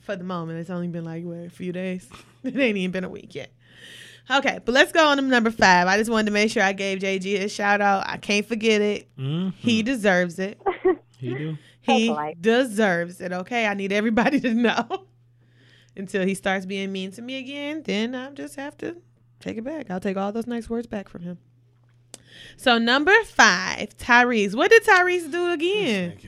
[0.05, 2.09] For the moment, it's only been like what, a few days.
[2.45, 3.51] It ain't even been a week yet.
[4.31, 5.89] Okay, but let's go on to number five.
[5.89, 8.05] I just wanted to make sure I gave JG a shout out.
[8.07, 9.09] I can't forget it.
[9.19, 9.53] Mhm.
[9.55, 10.61] He deserves it.
[11.19, 11.59] He do.
[11.89, 12.37] He Hopefully.
[12.41, 13.33] deserves it.
[13.33, 15.07] Okay, I need everybody to know.
[15.97, 18.99] Until he starts being mean to me again, then I just have to
[19.41, 19.91] take it back.
[19.91, 21.39] I'll take all those nice words back from him.
[22.57, 24.55] So number five, Tyrese.
[24.55, 26.19] What did Tyrese do again?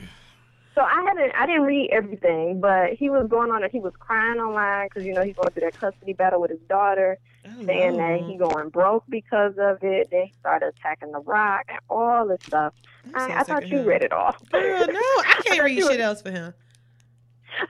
[0.75, 4.39] So I haven't, I didn't read everything, but he was going on, he was crying
[4.39, 7.17] online because you know he's going through that custody battle with his daughter,
[7.65, 10.09] saying that he going broke because of it.
[10.11, 12.73] Then he started attacking The Rock and all this stuff.
[13.13, 13.85] I, I thought like you him.
[13.85, 14.35] read it all.
[14.51, 16.53] Girl, no, I can't read shit else for him.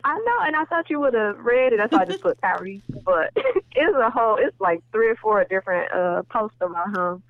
[0.04, 1.78] I know, and I thought you would have read it.
[1.78, 2.82] That's why I just put Tyrese.
[3.04, 7.24] But it's a whole, it's like three or four different uh posts about him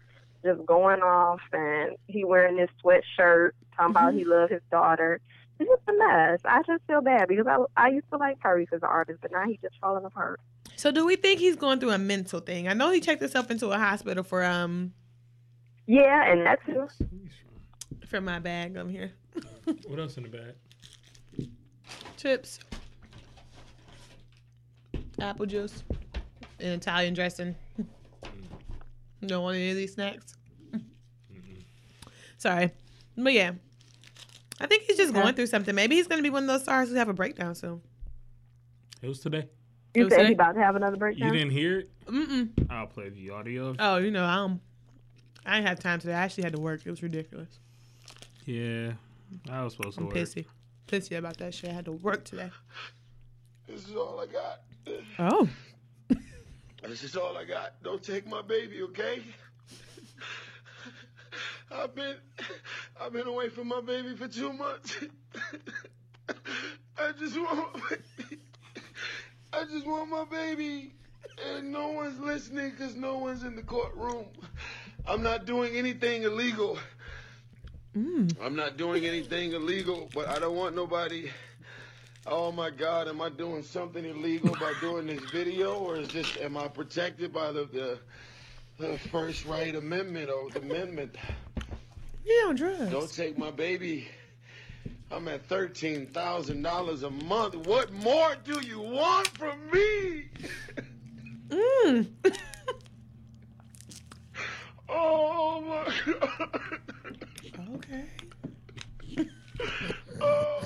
[0.43, 5.21] just going off, and he wearing this sweatshirt, talking about he loved his daughter.
[5.63, 6.39] It's a mess.
[6.45, 9.32] I just feel bad because I I used to like Tyrese as an artist, but
[9.32, 10.39] now he's just falling apart.
[10.76, 12.67] So do we think he's going through a mental thing?
[12.67, 14.93] I know he checked himself into a hospital for um
[15.86, 16.88] Yeah, and that's too.
[18.08, 18.76] for my bag.
[18.76, 19.12] I'm here.
[19.88, 21.47] What else in the bag?
[22.17, 22.60] chips,
[25.19, 25.84] apple juice,
[26.60, 27.56] and Italian dressing.
[29.26, 30.34] Don't want any of these snacks.
[32.38, 32.71] Sorry,
[33.15, 33.52] but yeah,
[34.62, 35.74] I think he's just going through something.
[35.74, 37.82] Maybe he's gonna be one of those stars who have a breakdown soon.
[39.02, 39.47] It was today.
[39.95, 40.28] You What's said that?
[40.28, 41.34] he about to have another breakdown.
[41.34, 41.89] You didn't hear it?
[42.06, 42.50] Mm-mm.
[42.69, 43.76] I'll play the audio.
[43.80, 44.62] Oh, you know, um,
[45.45, 46.13] I didn't have time today.
[46.13, 46.82] I actually had to work.
[46.86, 47.50] It was ridiculous.
[48.45, 48.93] Yeah,
[49.50, 50.15] I was supposed to I'm work.
[50.15, 50.45] pissy,
[50.88, 51.71] pissy about that shit.
[51.71, 52.52] I had to work today.
[53.67, 54.62] This is all I got.
[55.19, 55.50] Oh,
[56.88, 57.82] This is all I got.
[57.84, 59.21] Don't take my baby, okay?
[61.73, 62.15] I've been
[63.01, 64.95] I've been away from my baby for two months.
[66.97, 67.77] I just want
[69.53, 70.93] I just want my baby.
[71.47, 74.25] And no one's listening because no one's in the courtroom.
[75.07, 76.77] I'm not doing anything illegal.
[77.97, 78.36] Mm.
[78.41, 81.31] I'm not doing anything illegal, but I don't want nobody.
[82.27, 86.38] Oh my God, am I doing something illegal by doing this video, or is this
[86.39, 87.99] am I protected by the the,
[88.77, 91.15] the First Right Amendment or the Amendment?
[92.25, 92.91] You on drugs?
[92.91, 94.07] Don't take my baby.
[95.12, 97.55] I'm at thirteen thousand dollars a month.
[97.55, 100.25] What more do you want from me?
[101.49, 102.07] Mm.
[104.93, 106.79] Oh my God.
[107.75, 108.05] okay.
[110.19, 110.62] Oh.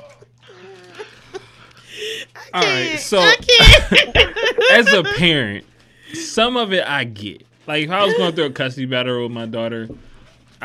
[2.53, 3.19] All right, so
[4.71, 5.65] as a parent,
[6.13, 7.45] some of it I get.
[7.67, 9.89] Like if I was going through a custody battle with my daughter,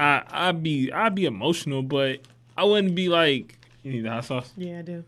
[0.00, 2.20] I I'd be I'd be emotional, but
[2.56, 4.52] I wouldn't be like you need the hot sauce.
[4.56, 5.04] yeah, I do.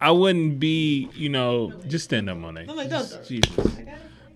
[0.00, 2.66] I wouldn't be you know just stand up Monet.
[2.68, 3.50] I'm like, don't Just- Jesus.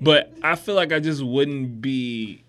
[0.01, 2.45] But I feel like I just wouldn't be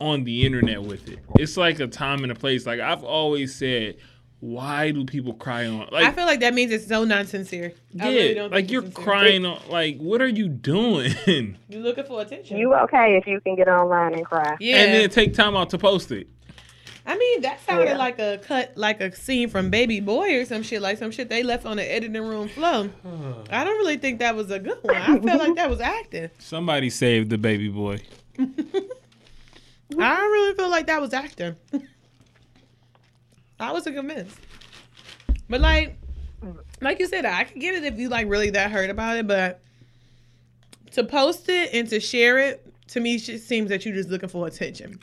[0.00, 1.18] on the internet with it.
[1.38, 2.64] It's like a time and a place.
[2.66, 3.96] Like I've always said,
[4.40, 5.88] why do people cry on?
[5.90, 7.72] Like I feel like that means it's so non-sincere.
[7.90, 9.04] yeah, really don't like you're sincere.
[9.04, 9.60] crying on.
[9.68, 11.12] Like what are you doing?
[11.68, 12.56] You're looking for attention.
[12.56, 14.56] You okay if you can get online and cry?
[14.60, 14.76] yeah.
[14.76, 16.28] and then take time out to post it.
[17.06, 17.96] I mean, that sounded Yeah.
[17.96, 21.30] like a cut, like a scene from Baby Boy or some shit, like some shit
[21.30, 22.90] they left on the editing room floor.
[23.50, 24.94] I don't really think that was a good one.
[24.94, 26.28] I felt like that was acting.
[26.38, 28.00] Somebody saved the baby boy.
[28.38, 28.44] I
[30.16, 31.56] don't really feel like that was acting.
[33.60, 34.38] I wasn't convinced.
[35.48, 35.96] But like,
[36.80, 39.26] like you said, I could get it if you like really that hurt about it,
[39.26, 39.60] but
[40.92, 44.28] to post it and to share it to me just seems that you're just looking
[44.28, 44.98] for attention.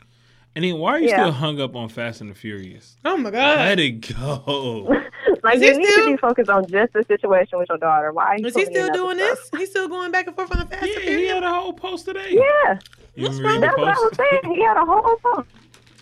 [0.54, 1.16] And then why are you Yeah.
[1.24, 2.96] still hung up on Fast and the Furious?
[3.04, 3.58] Oh my god!
[3.58, 4.84] Let it go.
[5.44, 8.10] like Is you need still- to be focused on just the situation with your daughter.
[8.12, 8.36] Why?
[8.42, 9.50] Are Is he still in other doing stuff?
[9.52, 9.60] this?
[9.60, 11.20] He's still going back and forth on the fast yeah, and Furious.
[11.20, 12.28] he had a whole post today.
[12.30, 12.78] Yeah,
[13.16, 13.54] You What's wrong?
[13.60, 14.54] the that's what I was saying.
[14.54, 15.48] He had a whole post.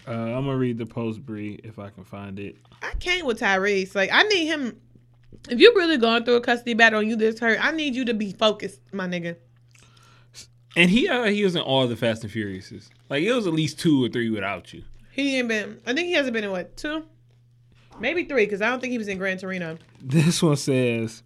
[0.07, 2.57] Uh, I'm gonna read the post, Bree, if I can find it.
[2.83, 3.95] I can't with Tyrese.
[3.95, 4.81] Like I need him.
[5.49, 8.05] If you're really going through a custody battle and you this hurt, I need you
[8.07, 9.37] to be focused, my nigga.
[10.77, 12.91] And he uh, he was in all the Fast and Furiouses.
[13.09, 14.83] Like it was at least two or three without you.
[15.13, 15.81] He ain't been.
[15.87, 17.05] I think he hasn't been in what two,
[17.99, 19.79] maybe three, because I don't think he was in Gran Torino.
[20.01, 21.23] This one says,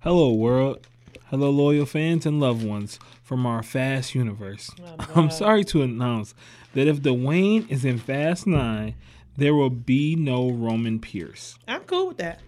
[0.00, 0.86] "Hello world,
[1.26, 2.98] hello loyal fans and loved ones
[3.32, 4.70] from our Fast universe.
[4.84, 6.34] Oh, I'm sorry to announce
[6.74, 8.94] that if Dwayne is in Fast Nine,
[9.38, 11.56] there will be no Roman Pierce.
[11.66, 12.40] I'm cool with that.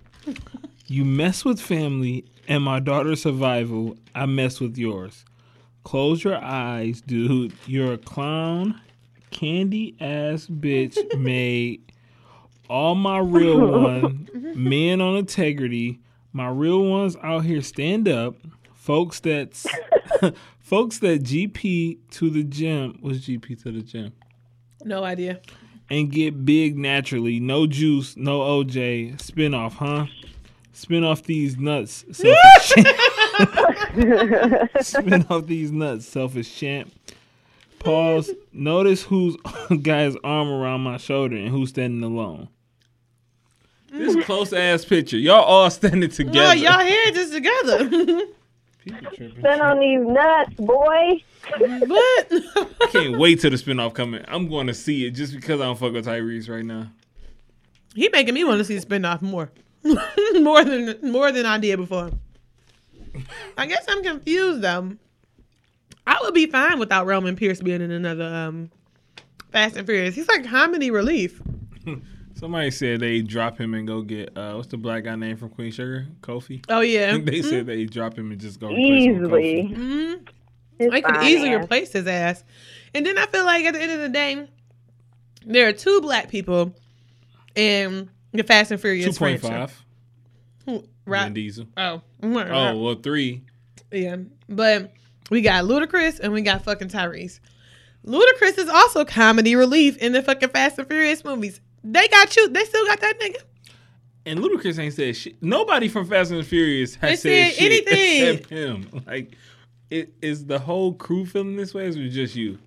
[0.86, 3.96] You mess with family and my daughter's survival.
[4.14, 5.24] I mess with yours.
[5.84, 7.54] Close your eyes, dude.
[7.64, 8.78] You're a clown,
[9.30, 11.80] candy ass bitch made.
[12.68, 15.98] All my real one, men on integrity.
[16.34, 18.36] My real ones out here stand up.
[18.74, 19.66] Folks that's
[20.74, 24.12] folks that GP to the gym was GP to the gym
[24.84, 25.40] No idea.
[25.88, 27.38] and get big naturally.
[27.38, 29.20] No juice, no OJ.
[29.20, 30.06] Spin off, huh?
[30.72, 32.04] Spin off these nuts.
[32.10, 32.88] Selfish champ.
[34.80, 36.92] Spin off these nuts, selfish champ.
[37.78, 38.32] Pause.
[38.52, 39.36] Notice who's
[39.82, 42.48] got his arm around my shoulder and who's standing alone.
[43.92, 44.24] This mm.
[44.24, 45.18] close ass picture.
[45.18, 46.36] Y'all all standing together.
[46.36, 48.22] No, y'all here just together.
[48.84, 49.10] People.
[49.12, 51.22] Spin on these nuts, boy.
[51.50, 54.24] but I can't wait till the spinoff coming.
[54.28, 56.88] I'm going to see it just because I don't fuck with Tyrese right now.
[57.94, 59.50] he making me want to see the spinoff more,
[60.40, 62.10] more than more than I did before.
[63.56, 64.92] I guess I'm confused though.
[66.06, 68.70] I would be fine without Roman Pierce being in another um,
[69.52, 70.14] Fast and Furious.
[70.14, 71.40] He's like comedy relief.
[72.44, 75.48] Somebody said they drop him and go get uh, what's the black guy name from
[75.48, 76.06] Queen Sugar?
[76.20, 76.62] Kofi.
[76.68, 79.74] Oh yeah, they said they drop him and just go replace him with Easily.
[79.74, 80.28] Mm
[80.78, 81.62] It's I could easily man.
[81.62, 82.44] replace his ass.
[82.92, 84.46] And then I feel like at the end of the day,
[85.46, 86.74] there are two black people
[87.54, 89.72] in the Fast and Furious Two point franchise.
[90.66, 90.82] five.
[91.06, 91.24] Right.
[91.24, 91.66] Vin Diesel.
[91.78, 93.40] Oh, Oh well, three.
[93.90, 94.16] yeah.
[94.50, 94.92] But
[95.30, 97.40] we got Ludacris and we got fucking Tyrese.
[98.06, 101.62] Ludacris is also comedy relief in the fucking Fast and Furious movies.
[101.84, 102.48] They got you.
[102.48, 103.42] They still got that nigga.
[104.26, 105.42] And Ludacris ain't said shit.
[105.42, 108.28] Nobody from Fast and the Furious has They said, said shit anything.
[108.34, 109.02] except him.
[109.06, 109.36] Like,
[109.90, 112.58] it is the whole crew feeling this way, or is it just you?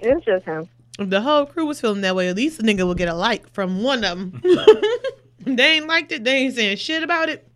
[0.00, 0.68] It's just him.
[0.98, 3.14] If the whole crew was feeling that way, at least the nigga will get a
[3.14, 4.42] like from one of them.
[5.40, 6.24] they ain't liked it.
[6.24, 7.48] They ain't saying shit about it.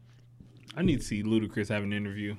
[0.75, 2.37] I need to see Ludacris have an interview.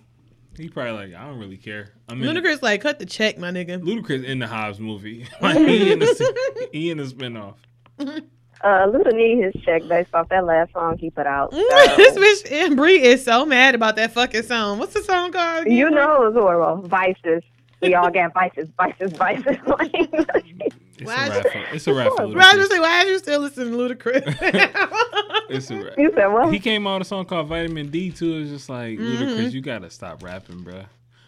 [0.58, 1.90] He probably like, I don't really care.
[2.10, 3.82] I'm Ludacris like cut the check, my nigga.
[3.82, 5.28] Ludacris in the Hobbs movie.
[5.42, 7.56] like he in the he in the spinoff.
[8.00, 11.52] Uh, Luda need his check based off that last song he put out.
[11.52, 14.80] this bitch and Bree is so mad about that fucking song.
[14.80, 15.66] What's the song called?
[15.68, 15.76] again?
[15.78, 16.88] you know it was horrible.
[16.88, 17.44] Vices.
[17.82, 19.58] We all got vices, vices, vices.
[20.98, 21.56] It's Why a is- rap.
[21.74, 22.68] It's a rap Roger Ludacris.
[22.70, 25.12] say, why are you still listening to Ludacris?
[25.50, 25.94] It's a rap.
[25.98, 26.52] you said what?
[26.54, 28.38] He came out with a song called Vitamin D too.
[28.38, 29.18] It's just like Mhm.
[29.18, 30.84] Ludacris, you gotta stop rapping, bro.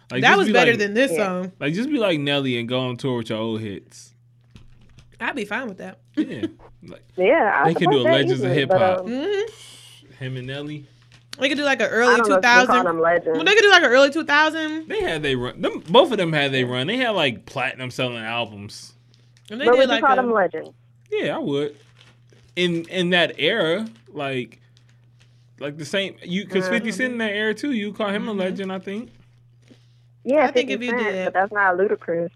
[0.09, 1.25] Like that was be better like- than this Yeah.
[1.25, 1.51] song.
[1.59, 4.13] Like just be like Nelly and go on tour with your old hits.
[5.19, 5.99] I'd be fine with that.
[6.15, 6.47] Yeah,
[6.83, 8.99] like Yeah, I They could do a that Legends of Hip Hop.
[8.99, 9.41] um, hmm
[10.19, 10.87] him and Nelly.
[11.39, 12.97] They could do like an I early don't know two if you call them.
[12.99, 14.87] Well, they could do like an early two thousand.
[14.87, 15.61] They had they run.
[15.61, 16.87] Them, both of them had they run.
[16.87, 18.93] They had like platinum selling albums.
[19.51, 20.69] And they but did would you call a, them legends?
[21.11, 21.75] Yeah, I would.
[22.55, 24.59] In in that era, like
[25.59, 27.71] like the same you because Fifty Cent in that era too.
[27.71, 28.29] You call him Mhm.
[28.29, 29.11] a legend, I think.
[30.23, 32.31] Yeah, I think if you Cent, did- but that's not ludicrous.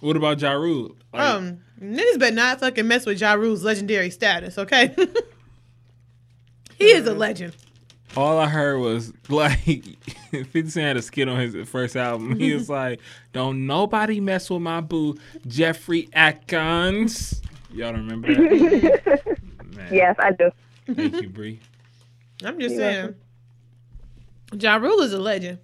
[0.00, 0.96] What about Ja Rule?
[1.12, 4.94] Like, um niggas better not fucking mess with Ja Rule's legendary status, okay?
[6.78, 7.54] he is a legend.
[8.16, 9.60] all I heard was like
[10.30, 12.38] Fifty Cent had a skit on his first album.
[12.38, 13.00] He was like,
[13.32, 17.40] "Don't nobody mess with my boo, Jeffrey Atkins."
[17.72, 19.28] Y'all don't remember that?
[19.92, 20.50] Yes, I do.
[20.94, 21.60] Thank you, Bree.
[22.44, 23.14] I'm just You're saying.
[24.58, 25.58] Ja Rule is a legend.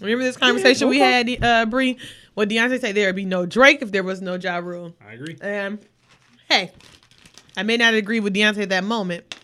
[0.00, 1.98] Remember this conversation we had, uh, Bree?
[2.34, 4.94] What Deontay said there would be no Drake if there was no Ja Rule.
[5.06, 5.36] I agree.
[5.40, 5.78] And
[6.48, 6.72] hey,
[7.56, 9.34] I may not agree with Deontay at that moment.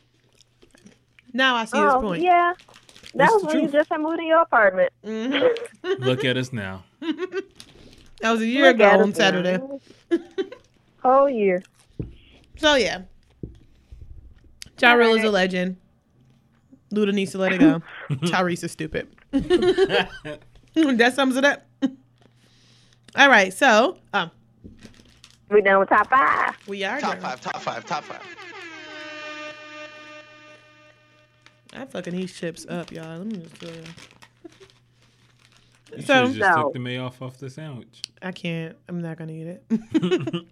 [1.33, 2.23] Now I see his Oh, point.
[2.23, 2.55] yeah.
[3.15, 4.93] That That's was the when you just had moved in your apartment.
[5.05, 5.57] Mhm.
[6.01, 6.85] Look at us now.
[7.01, 9.59] that was a year Look ago on Saturday.
[9.59, 9.81] now.
[11.03, 11.63] Whole year.
[12.57, 13.03] So yeah,
[14.79, 15.79] Ja Rule is a legend.
[16.93, 17.81] Luda needs to let it go.
[18.11, 19.09] Tyrese is stupid.
[19.33, 21.63] that sums it up.
[23.17, 24.31] All right, so um,
[25.51, 26.57] We done with top five.
[26.69, 27.21] we are Top done.
[27.23, 28.23] five, top five, top five.
[31.73, 33.19] I'm fucking these chips up, y'all.
[33.19, 33.65] Let me just.
[33.65, 33.69] Uh,
[35.97, 36.63] You So- should just No.
[36.65, 38.03] took the mayo off off the sandwich.
[38.23, 38.77] I can't.
[38.89, 39.65] I'm not gonna eat it.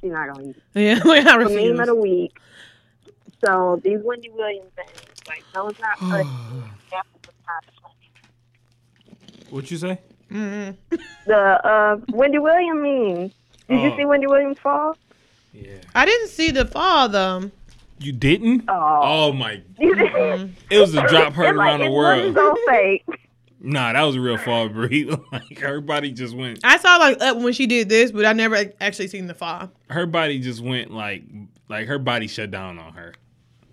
[0.00, 0.56] She's not gonna eat.
[0.56, 0.62] it.
[0.74, 1.70] yeah, like I The refuse.
[1.72, 2.38] meme of the week.
[3.44, 4.90] So these Wendy Williams things,
[5.26, 5.98] like no, it's not.
[5.98, 6.26] good.
[6.90, 7.64] That's the top.
[9.50, 9.98] what you say?
[10.30, 10.76] Mhm.
[11.26, 13.32] The uh, Wendy Williams meme.
[13.68, 13.96] Did you Oh.
[13.96, 14.96] see Wendy Williams fall?
[15.52, 15.72] Yeah.
[15.94, 17.50] I didn't see the fall though.
[17.98, 18.64] You didn't?
[18.68, 19.00] Oh.
[19.02, 19.60] Oh my!
[19.78, 22.18] It was a drop heard like, around the it world.
[22.34, 23.04] wasn't so fake.
[23.60, 25.10] Nah, that was a real fall, Bree.
[25.32, 26.60] like her body just went.
[26.62, 29.68] I saw like up when she did this, but I never actually seen the fall.
[29.90, 31.24] Her body just went like
[31.68, 33.14] like her body shut down on her.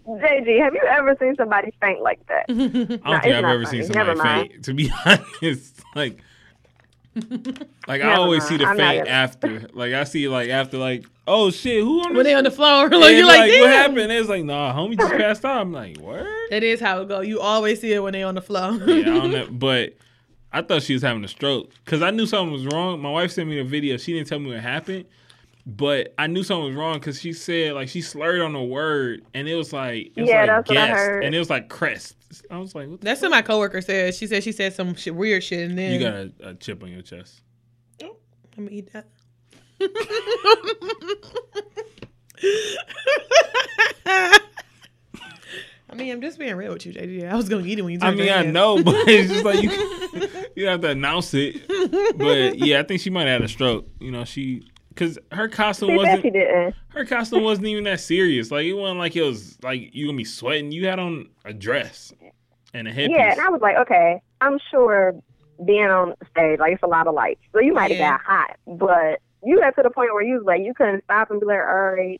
[0.07, 2.45] JG, have you ever seen somebody faint like that?
[2.49, 3.93] I don't nah, think I've not ever seen funny.
[3.93, 4.51] somebody Never mind.
[4.53, 4.65] faint.
[4.65, 6.17] To be honest, like,
[7.87, 8.49] like I always mind.
[8.49, 9.67] see the I'm not faint gonna- after.
[9.73, 12.89] Like I see like after like, oh shit, who on when they on the floor,
[12.89, 14.11] like you're like, what happened?
[14.11, 15.61] It's like, nah, homie just passed out.
[15.61, 16.25] I'm like, what?
[16.51, 17.21] It is how it go.
[17.21, 18.73] You always see it when they on the floor.
[18.85, 19.47] Yeah, I don't know.
[19.49, 19.95] But
[20.51, 23.01] I thought she was having a stroke because I knew something was wrong.
[23.01, 23.97] My wife sent me the video.
[23.97, 25.05] She didn't tell me what happened,
[25.65, 29.23] but I knew something was wrong because she said like she slurred on a word
[29.33, 31.23] and it was like it was Yeah, like that's what I heard.
[31.23, 32.15] and it was like crest.
[32.51, 34.13] I was like, what the That's what my coworker said.
[34.13, 36.83] She said she said some shit, weird shit, and then you got a, a chip
[36.83, 37.41] on your chest.
[38.03, 38.15] Oh,
[38.57, 39.05] Let me eat that.
[45.87, 47.29] I mean, I'm just being real with you, JD.
[47.31, 47.99] I was gonna eat it when you.
[48.01, 48.53] I mean, I head.
[48.53, 51.67] know, but it's just like you, you have to announce it.
[52.17, 53.87] But yeah, I think she might have had a stroke.
[53.99, 56.73] You know, she because her costume See, wasn't Becky didn't.
[56.89, 58.49] her costume wasn't even that serious.
[58.49, 60.71] Like it wasn't like it was like you gonna be sweating.
[60.71, 62.11] You had on a dress
[62.73, 63.17] and a headpiece.
[63.17, 65.13] Yeah, and I was like, okay, I'm sure
[65.65, 67.39] being on stage, like, it's a lot of lights.
[67.53, 68.17] So you might have Yeah.
[68.17, 71.29] got hot, but you got to the point where you was like, you couldn't stop
[71.31, 72.19] and be like, all right,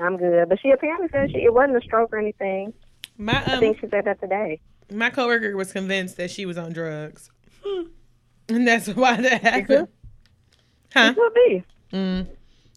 [0.00, 0.48] I'm good.
[0.48, 2.72] But she apparently said she, it wasn't a stroke or anything.
[3.16, 4.60] My I um, think she said that today.
[4.90, 7.30] my coworker was convinced that she was on drugs,
[8.48, 9.66] and that's why that happened.
[9.66, 9.88] could.
[10.94, 11.12] Huh?
[11.12, 11.64] It could be.
[11.92, 12.26] Mm.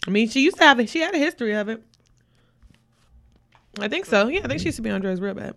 [0.07, 0.89] I mean, she used to have it.
[0.89, 1.81] She had a history of it.
[3.79, 4.27] I think so.
[4.27, 5.55] Yeah, I think she used to be on drugs real bad.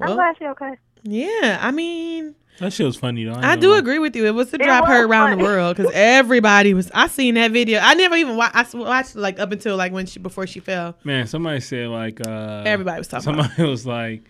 [0.00, 0.72] I'm glad she okay.
[1.04, 3.34] yeah, I mean, That shit was funny though.
[3.34, 4.26] I ain't do gonna agree with you.
[4.26, 6.90] It was to It drop her was around the world because everybody was.
[6.94, 7.78] I seen that video.
[7.80, 8.56] I never even watched.
[8.56, 10.96] I s- watched like up until like when she before she fell.
[11.04, 13.44] Man, somebody said like uh Everybody was talking about.
[13.50, 14.22] Somebody was like,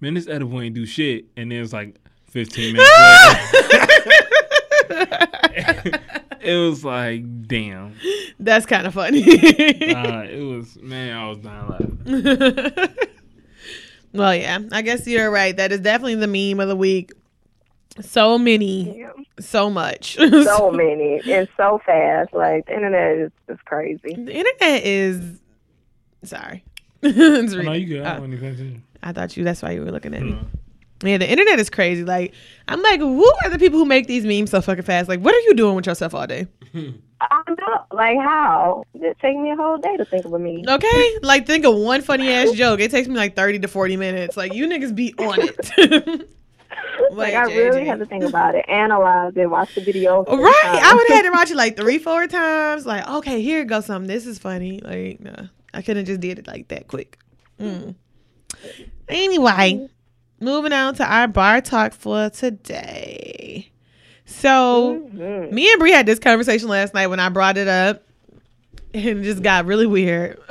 [0.00, 1.94] "Man, this edible ain't do shit," and then it's like
[2.26, 2.90] 15 minutes
[4.90, 6.00] later.
[6.44, 7.94] it was like, damn.
[8.38, 9.22] That's kind of funny.
[9.22, 12.94] Uh, it was man, I was dying laughing.
[14.12, 15.56] well, yeah, I guess you're right.
[15.56, 17.12] That is definitely the meme of the week.
[18.00, 19.12] So many, Yeah.
[19.38, 20.16] so much.
[20.16, 22.32] So many and so fast.
[22.34, 24.14] Like the internet is, is crazy.
[24.14, 25.40] the internet is.
[26.24, 26.64] Sorry.
[27.02, 28.02] it's Oh, no, you good?
[28.02, 28.82] I wasn't even paying attention.
[29.02, 29.44] I thought you.
[29.44, 30.38] That's why you were looking at me.
[31.04, 32.04] Yeah, the internet is crazy.
[32.04, 32.34] Like,
[32.68, 35.08] I'm like, who are the people who make these memes so fucking fast?
[35.08, 36.46] Like, what are you doing with yourself all day?
[37.20, 37.84] I don't know.
[37.92, 38.84] Like how?
[38.94, 40.64] It takes me a whole day to think of a meme.
[40.68, 42.80] Okay, like think of one funny ass joke.
[42.80, 44.36] It takes me like 30 to 40 minutes.
[44.36, 46.28] Like, you niggas be on it.
[47.10, 50.24] Like Like, I really have to think about it, analyze it, watch the video.
[50.24, 50.62] Right.
[50.64, 52.86] I would have had to watch it like three, four times.
[52.86, 54.08] Like, okay, here goes something.
[54.08, 54.80] This is funny.
[54.80, 57.18] Like, no, I couldn't just did it like that quick.
[57.60, 57.94] Mm.
[59.08, 59.88] Anyway,
[60.40, 63.70] moving on to our bar talk for today.
[64.26, 65.52] So, Mhm.
[65.52, 68.02] me and Brie had this conversation last night when I brought it up,
[68.92, 70.38] and it just got really weird.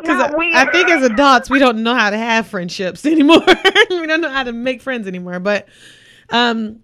[0.00, 0.50] Because I.
[0.54, 3.40] I think as adults, we don't know how to have friendships anymore.
[3.90, 5.40] we don't know how to make friends anymore.
[5.40, 5.66] But
[6.30, 6.80] um,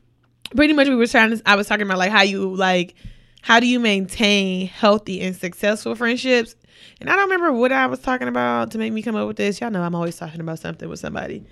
[0.57, 1.43] pretty much we were trying to.
[1.47, 2.95] I was talking about like how you like
[3.43, 6.57] how do you maintain healthy and successful friendships.
[7.01, 9.39] And I don't remember what I was talking about to make me come up with
[9.39, 9.61] this.
[9.61, 11.37] Y'all know I'm always talking about something with somebody.
[11.37, 11.45] you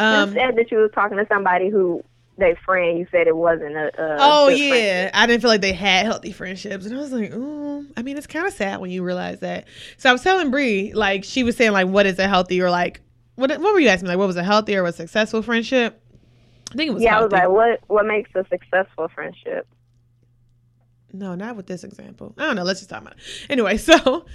[0.00, 2.02] Um, said that you was talking to somebody who
[2.38, 2.98] they friend.
[2.98, 3.88] You said it wasn't a.
[3.88, 5.10] a Oh yeah, friendship.
[5.14, 7.86] I didn't feel like they had healthy friendships, and I was like, ooh.
[7.96, 9.66] I mean, it's kind of sad when you realize that.
[9.98, 12.70] So I was telling Bree, like, she was saying, like, what is a healthy or
[12.70, 13.00] like,
[13.34, 13.50] what?
[13.50, 14.08] What were you asking?
[14.08, 16.00] Like, what was a healthy or a successful friendship?
[16.72, 17.02] I think it was.
[17.02, 17.80] Yeah, I was like, what?
[17.88, 19.66] What makes a successful friendship?
[21.12, 22.34] No, not with this example.
[22.36, 22.64] I don't know.
[22.64, 23.50] Let's just talk about it.
[23.50, 24.26] Anyway, so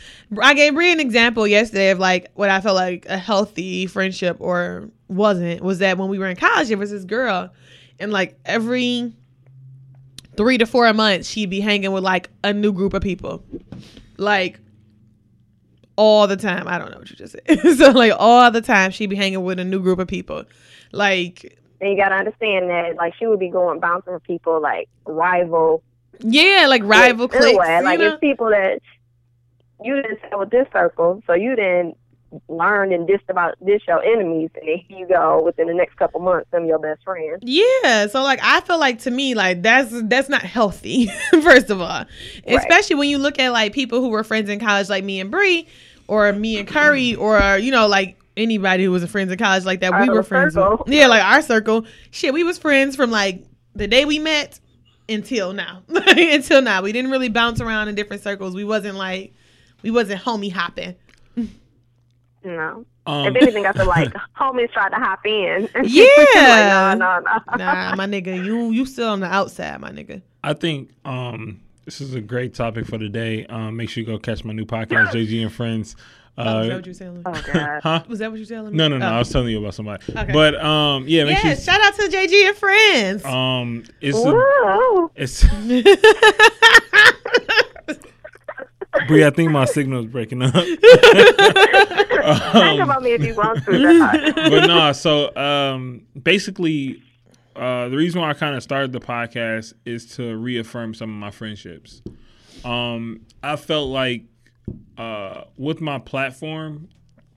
[0.42, 4.38] I gave Brie an example yesterday of like what I felt like a healthy friendship
[4.40, 7.52] or wasn't was that when we were in college, there was this girl,
[8.00, 9.14] and like every
[10.38, 13.44] three to four months, she'd be hanging with like a new group of people,
[14.18, 14.60] like
[15.98, 16.68] all the time.
[16.68, 17.60] I don't know what you just said.
[17.78, 20.46] so like all the time, she'd be hanging with a new group of people,
[20.94, 24.88] like And you gotta understand that, like, she would be going bouncing with people like
[25.06, 25.84] rival
[26.20, 27.58] yeah, like rival a cliques.
[27.58, 27.82] way.
[27.82, 28.14] Like know?
[28.14, 28.80] it's people that
[29.84, 31.98] you didn't stay with this circle, so you didn't
[32.48, 35.96] learn and diss about this your enemies, and then here you go within the next
[35.96, 37.40] couple months, them your best friends.
[37.42, 41.08] Yeah, so like I feel like to me like that's that's not healthy.
[41.32, 42.06] First of all,
[42.46, 45.32] especially when you look at like people who were friends in college, like me and
[45.32, 45.68] Bree,
[46.08, 49.82] or me and Curry, or you know like anybody who was friends in college like
[49.82, 49.94] that.
[49.94, 50.54] Our we were friends.
[50.54, 50.84] circle.
[50.86, 50.94] With.
[50.94, 51.86] Yeah, like our circle.
[52.12, 53.44] Shit, we was friends from like
[53.76, 54.60] the day we met
[55.12, 55.84] until now.
[55.90, 58.56] until now, we didn't really bounce around in different circles.
[58.56, 59.34] We wasn't like
[59.84, 60.96] we wasn't homie hopping.
[62.44, 62.86] No.
[63.06, 65.70] Um, if anything, I feel like homies tried to hop in.
[65.84, 66.06] Yeah.
[66.26, 67.58] like, no, no, no.
[67.58, 70.22] Nah, my nigga, you you still on the outside, my nigga.
[70.44, 73.46] I think um, this is a great topic for today.
[73.48, 75.96] Um, make sure you go catch my new podcast, JG and Friends.
[76.38, 77.22] Oh, is that Uh, what you saying?
[77.26, 77.80] Oh God.
[77.84, 78.04] huh?
[78.08, 78.78] Was that what you telling me?
[78.78, 79.06] No, no, no.
[79.06, 79.10] Oh.
[79.16, 80.04] I was telling you about somebody.
[80.10, 80.32] Okay.
[80.32, 81.64] But um, yeah, make Yeah, sure.
[81.64, 83.26] shout out to JG and friends.
[83.26, 85.12] um, it's a, Whoa.
[85.16, 85.44] it's.
[89.08, 90.54] Brie, I think my signal is breaking up.
[90.64, 90.84] Think
[92.24, 93.72] Um, about me if you want to.
[94.50, 97.02] But no, so um, basically,
[97.56, 101.16] uh, the reason why I kind of started the podcast is to reaffirm some of
[101.16, 102.02] my friendships.
[102.66, 104.24] Um, I felt like
[104.98, 106.90] uh, with my platform,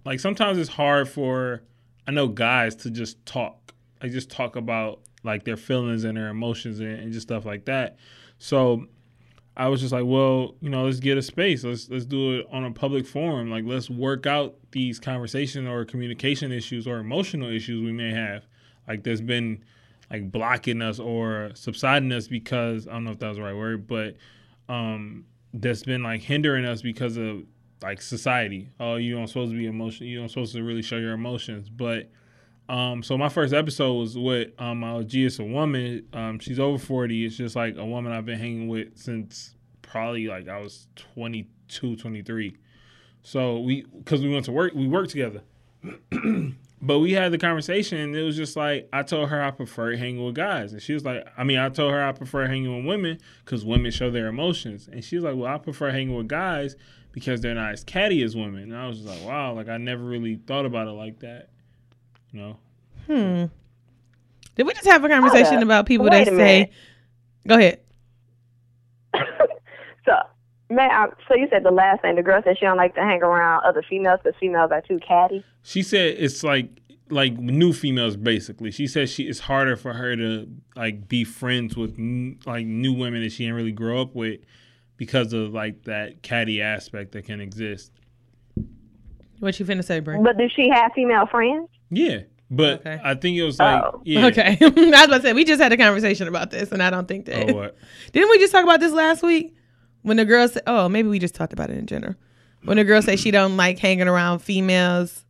[0.05, 1.63] like sometimes it's hard for
[2.07, 3.73] I know guys to just talk,
[4.03, 7.65] like just talk about like their feelings and their emotions and, and just stuff like
[7.65, 7.97] that.
[8.39, 8.87] So
[9.57, 11.65] I was just like, well, you know, let's get a space.
[11.65, 13.51] Let's let's do it on a public forum.
[13.51, 18.45] Like let's work out these conversation or communication issues or emotional issues we may have.
[18.89, 19.65] Like there's been
[20.11, 23.57] like blocking us or subsiding us because I don't know if that was the right
[23.57, 24.17] word, but
[24.69, 25.25] um
[25.55, 27.45] that's been like hindering us because of
[27.83, 28.69] like society.
[28.79, 30.09] Oh, you don't supposed to be emotional.
[30.09, 31.71] You don't supposed to really show your emotions.
[31.71, 32.11] But
[32.69, 35.15] um, so my first episode was with um, my OG.
[35.15, 36.07] It's a woman.
[36.13, 37.25] Um, she's over forty.
[37.25, 39.55] It's just like a woman I've been hanging with since
[39.95, 42.57] probably like I was 22, 23.
[43.23, 45.43] So we, because we went to work, we worked together.
[46.85, 49.97] but we had the conversation, and it was just like I told her I prefer
[49.97, 52.77] hanging with guys, and she was like, I mean, I told her I prefer hanging
[52.77, 56.15] with women because women show their emotions, and she was like, well, I prefer hanging
[56.15, 56.77] with guys
[57.13, 58.65] because they're not as catty as women.
[58.65, 61.49] And I was just like, wow, like I never really thought about it like that.
[62.33, 62.57] You know,
[63.07, 63.45] Hmm.
[64.57, 66.35] Did we just have a conversation about people Wait that say?
[66.35, 66.71] minute.
[67.47, 67.81] Go ahead.
[70.75, 72.95] so, man, I, so you said the last thing the girl said she don't like
[72.97, 75.45] to hang around other females because females are too catty.
[75.63, 76.69] she said it's like
[77.11, 78.71] like new females basically.
[78.71, 82.93] She says she it's harder for her to like be friends with n- like new
[82.95, 84.41] women that she didn't really grow up with
[84.97, 87.93] because of like that catty aspect that can exist.
[89.41, 90.19] What you finna say, Bray?
[90.23, 91.69] But does she have female friends?
[91.91, 92.21] Yeah,
[92.51, 93.01] but Okay.
[93.05, 94.01] I think it was like Oh.
[94.05, 94.27] yeah.
[94.29, 94.57] Okay.
[94.63, 97.07] I was about to say we just had a conversation about this, and I don't
[97.07, 97.51] think that.
[97.51, 97.77] Oh what?
[98.13, 99.55] Didn't we just talk about this last week?
[100.05, 102.15] When the girl said, "Oh, maybe we just talked about it in general."
[102.63, 105.25] When the girl say she don't like hanging around females.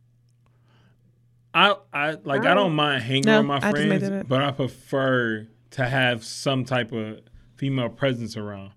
[1.53, 5.47] I I like I don't mind hanging No, with my I friends, but I prefer
[5.71, 7.21] to have some type of
[7.55, 8.71] female presence around.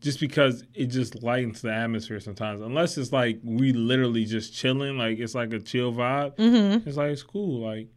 [0.00, 2.60] Just because it just lightens the atmosphere sometimes.
[2.60, 6.36] Unless it's like we literally just chilling, like it's like a chill vibe.
[6.36, 6.88] Mm-hmm.
[6.88, 7.88] It's like it's cool, like.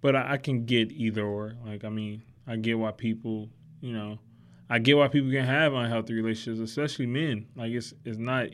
[0.00, 1.54] But I, I can get either or.
[1.66, 3.48] Like I mean, I get why people,
[3.80, 4.18] you know,
[4.70, 7.46] I get why people can have unhealthy relationships, especially men.
[7.56, 8.48] Like it's it's not.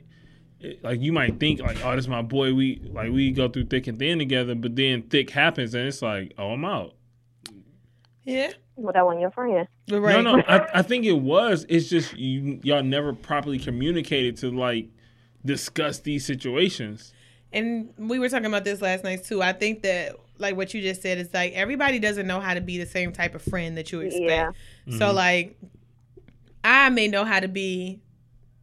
[0.60, 2.54] It, like you might think like, oh, this is my boy.
[2.54, 6.02] We like we go through thick and thin together, but then thick happens and it's
[6.02, 6.94] like, oh, I'm out.
[8.22, 8.52] Yeah.
[8.76, 9.68] Well, that one your friend.
[9.90, 10.22] Right.
[10.22, 11.66] No, no, I, I think it was.
[11.68, 14.88] It's just you y'all never properly communicated to like
[15.44, 17.12] discuss these situations.
[17.52, 19.42] And we were talking about this last night too.
[19.42, 22.60] I think that like what you just said is like everybody doesn't know how to
[22.60, 24.56] be the same type of friend that you expect.
[24.86, 24.98] Yeah.
[24.98, 25.16] So mm-hmm.
[25.16, 25.56] like
[26.64, 28.00] I may know how to be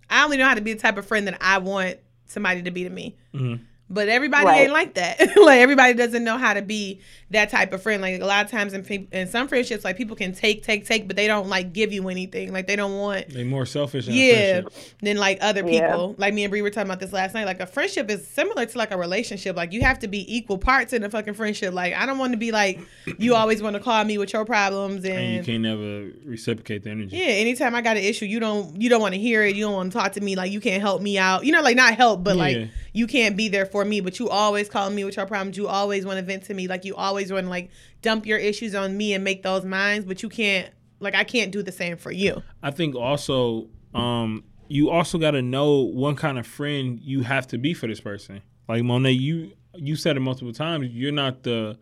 [0.10, 2.72] I only know how to be the type of friend that I want somebody to
[2.72, 3.16] be to me.
[3.34, 3.62] Mhm.
[3.94, 4.62] But everybody Right.
[4.62, 5.20] ain't like that.
[5.38, 8.02] like everybody doesn't know how to be that type of friend.
[8.02, 11.08] Like a lot of times in in some friendships, like people can take, take, take,
[11.08, 12.52] but they don't like give you anything.
[12.54, 14.08] Like they don't want They more selfish.
[14.08, 14.74] In yeah friendship.
[15.02, 15.88] than like other Yeah.
[15.92, 18.26] people like me and Bree were talking about this last night like a friendship is
[18.28, 21.34] similar to like a relationship like you have to be equal parts in a fucking
[21.34, 22.80] friendship like i don't want to be like
[23.18, 26.84] you always want to call me with your problems and, and you can't never reciprocate
[26.84, 27.18] the energy.
[27.18, 29.64] yeah anytime i got an issue you don't you don't want to hear it you
[29.64, 31.76] don't want to talk to me like you can't help me out you know like
[31.76, 32.42] not help but Yeah.
[32.42, 35.58] like you can't be there for me but you always call me with your problems
[35.58, 37.70] you always want to vent to me like you always want to like
[38.02, 40.70] dump your issues on me and make those mine but you can't
[41.00, 45.32] like i can't do the same for you I think also um, you also got
[45.32, 48.42] to know what kind of friend you have to be for this person.
[48.68, 50.88] Like Monet, you you said it multiple times.
[50.92, 51.78] You're not the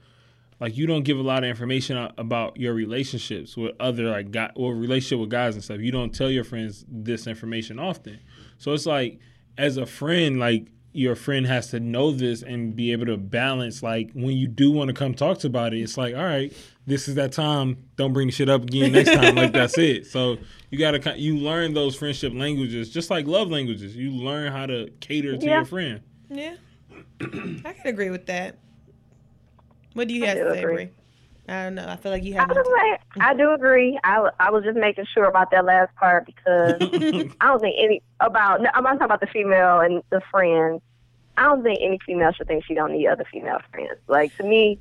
[0.59, 4.51] like you don't give a lot of information about your relationships with other like guy
[4.55, 5.79] or relationship with guys and stuff.
[5.79, 8.19] You don't tell your friends this information often.
[8.57, 9.19] So it's like
[9.57, 10.67] as a friend, like
[10.99, 13.81] your friend has to know this and be able to balance.
[13.81, 16.51] Like when you do want to come talk to about it, it's like all right,
[16.85, 17.77] this is that time.
[17.95, 19.35] Don't bring the shit up again next time.
[19.35, 20.05] like that's it.
[20.07, 20.37] So
[20.69, 23.95] you gotta you learn those friendship languages, just like love languages.
[23.95, 25.55] You learn how to cater to Yeah.
[25.55, 26.01] your friend.
[26.29, 26.55] Yeah,
[27.21, 28.57] I can agree with that.
[29.93, 30.75] What do you I have do to say, agree.
[30.75, 30.89] Bree?
[31.47, 31.87] I don't know.
[31.89, 32.47] I feel like you have.
[32.49, 32.57] was
[33.17, 33.97] like, I do agree.
[34.03, 34.19] I
[34.51, 36.73] was just making sure about that last part because
[37.41, 38.61] I don't think any about.
[38.61, 40.81] no, I'm not talking about the female and the friends.
[41.39, 43.97] I don't think any female should think she don't need other female friends.
[44.07, 44.77] Like to me,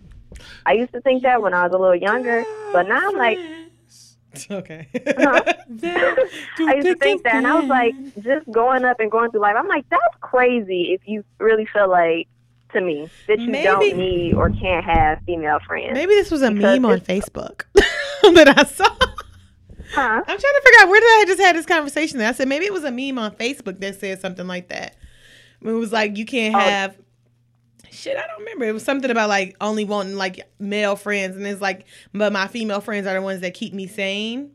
[0.66, 3.38] I used to think that when I was a little younger, but now I'm like,
[4.50, 4.88] okay.
[5.16, 5.42] huh?
[5.82, 9.40] I used to think that, and I was like, just going up and going through
[9.40, 9.54] life.
[9.56, 10.92] I'm like, that's crazy.
[10.92, 12.28] If you really feel like,
[12.72, 15.94] to me, that you Maybe- don't need or can't have female friends.
[15.94, 18.84] Maybe this was a meme on Facebook that I saw.
[19.94, 20.00] Huh?
[20.02, 22.20] I'm trying to figure out where did I just had this conversation.
[22.20, 24.96] I said maybe it was a meme on Facebook that said something like that.
[25.62, 26.58] It was like you can't Oh.
[26.58, 26.96] have
[27.90, 28.16] shit.
[28.16, 28.64] I don't remember.
[28.66, 32.46] It was something about like only wanting like male friends, and it's like, but my
[32.46, 34.52] female friends are the ones that keep me sane.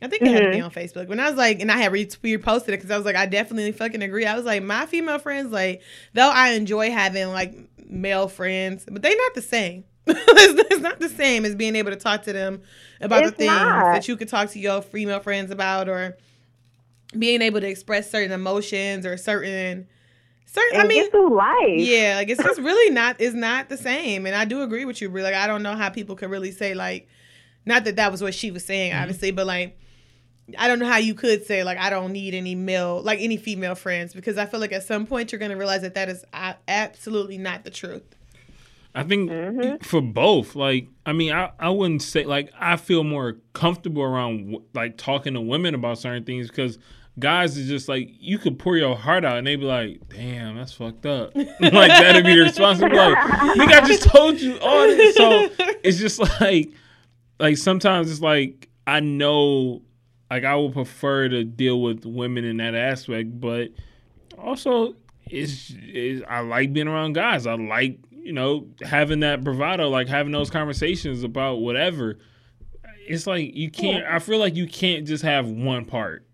[0.00, 0.64] I think it had to be Mhm.
[0.64, 1.06] on Facebook.
[1.06, 3.70] When I was like, and I had reposted it because I was like, I definitely
[3.70, 4.26] fucking agree.
[4.26, 5.80] I was like, my female friends, like,
[6.12, 7.54] though I enjoy having like
[7.86, 9.84] male friends, but they not the same.
[10.08, 12.62] it's, it's not the same as being able to talk to them
[13.00, 13.92] about the things not.
[13.92, 16.16] that you could talk to your female friends about, or
[17.18, 19.86] being able to express certain emotions or certain
[20.46, 20.80] certain.
[20.80, 21.68] And I mean, get through life.
[21.78, 24.26] yeah, like it's just really not is not the same.
[24.26, 25.22] And I do agree with you, Brie.
[25.22, 27.08] Like I don't know how people could really say like,
[27.66, 29.78] not that that was what she was saying, obviously, but like.
[30.58, 33.36] I don't know how you could say like I don't need any male like any
[33.36, 36.24] female friends because I feel like at some point you're gonna realize that that is
[36.66, 38.02] absolutely not the truth.
[38.94, 39.82] I think Mhm.
[39.82, 44.58] for both, like, I mean, I, I wouldn't say, like, I feel more comfortable around,
[44.74, 46.78] like, talking to women about certain things because
[47.18, 50.56] guys is just like, you could pour your heart out and they be like, damn,
[50.56, 51.34] that's fucked up.
[51.34, 52.78] like, that'd be the response.
[52.78, 55.16] Be like, nigga, I just told you all this.
[55.16, 55.48] So
[55.82, 56.70] it's just like,
[57.38, 59.82] like, sometimes it's like, I know,
[60.30, 63.68] like, I would prefer to deal with women in that aspect, but
[64.38, 64.94] also,
[65.26, 67.46] it's, it's I like being around guys.
[67.46, 72.18] I like you know, having that bravado, like having those conversations about whatever.
[73.06, 74.04] It's like you can't.
[74.06, 76.24] I feel like you can't just have one part.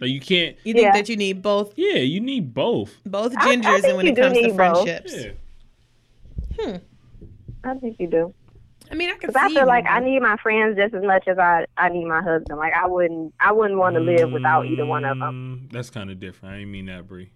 [0.00, 0.56] Like you can't.
[0.64, 0.92] You think Yeah.
[0.92, 2.96] that you need both Yeah, you need both.
[3.06, 5.14] both I- I gingers think and when you it do comes to friendships.
[6.58, 6.78] Yeah.
[7.64, 8.34] I think you do.
[8.90, 11.26] I mean, I can Because I feel like I need my friends just as much
[11.26, 12.58] as I I need my husband.
[12.58, 15.66] Like I wouldn't I wouldn't want to live without either one of them.
[15.68, 16.54] Mm, That's kind of different.
[16.54, 17.30] I didn't mean that, Bree.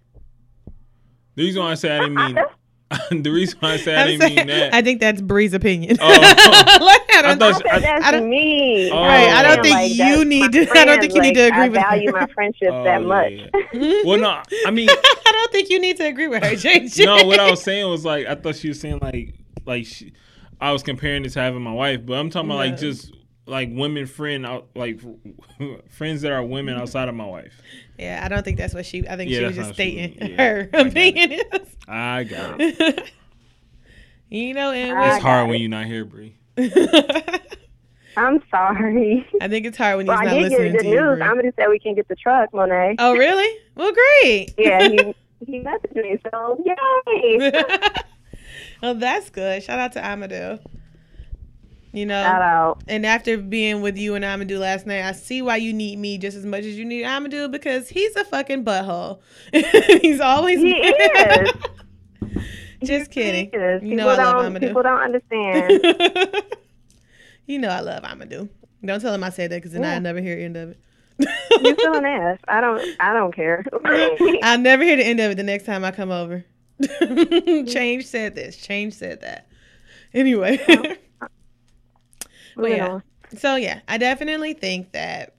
[1.35, 2.35] The reason why I say I didn't mean
[3.11, 4.73] the reason why I say I didn't saying- mean that.
[4.73, 5.97] I think that's Bree's opinion.
[5.99, 6.07] Oh.
[6.09, 6.77] oh.
[6.85, 8.89] Like, I I don't I think I- that's I don't- me.
[8.91, 8.95] Oh.
[9.01, 11.49] Right, I don't think Like, you need my to- I don't think you need to
[11.49, 11.89] Like, agree I with her.
[11.89, 13.31] value my friendship Oh, that much.
[13.73, 14.01] yeah.
[14.05, 17.05] well, no, I mean, I don't think you need to agree with her, JJ.
[17.05, 17.25] no.
[17.25, 19.35] What I was saying was like I thought she was saying like
[19.65, 20.13] like she,
[20.59, 23.13] I was comparing it to having my wife, but I'm talking about like just
[23.47, 24.99] like women friend out like
[25.89, 26.81] friends that are women mm-hmm.
[26.83, 27.61] outside of my wife.
[27.97, 29.07] Yeah, I don't think that's what she.
[29.07, 30.31] I think Yeah, she was just not she stating meant.
[30.31, 30.87] Yeah, her I got it.
[30.87, 31.75] opinion is.
[31.91, 33.11] I got it.
[34.29, 35.59] you know, and It's hard got when it.
[35.59, 36.35] you're not here, Bree.
[38.17, 39.25] I'm sorry.
[39.39, 41.01] I think it's hard when he's Well, I not did get listening good to you.
[41.01, 41.17] news.
[41.19, 41.27] Bree.
[41.27, 42.95] Amadou said we can get the truck, Monet.
[42.99, 43.57] Oh, really?
[43.75, 44.53] Well, great.
[44.57, 45.15] Yeah, he
[45.45, 47.51] he messaged me, so yay!
[48.81, 49.63] well, that's good.
[49.63, 50.59] Shout out to Amadou.
[51.93, 52.83] You know, Shout out.
[52.87, 56.17] and after being with you and Amadou last night, I see why you need me
[56.17, 59.19] just as much as you need Amadou because he's a fucking butthole.
[60.01, 61.51] he's always He is.
[62.83, 63.49] Just kidding.
[63.53, 63.83] Is.
[63.83, 64.59] You People know I love don't Amadou.
[64.67, 65.81] people don't understand.
[67.45, 68.49] you know I love Amadou.
[68.83, 69.95] Don't tell him I said that because then Yeah.
[69.95, 70.79] I never hear the end of it.
[71.61, 72.39] you still an ass.
[72.47, 73.63] I don't I don't care.
[74.43, 76.43] I'll never hear the end of it the next time I come over.
[76.81, 77.67] Mm-hmm.
[77.67, 78.57] Change said this.
[78.57, 79.47] Change said that.
[80.13, 80.59] Anyway.
[82.55, 82.99] But yeah.
[83.37, 85.35] So yeah, I definitely think that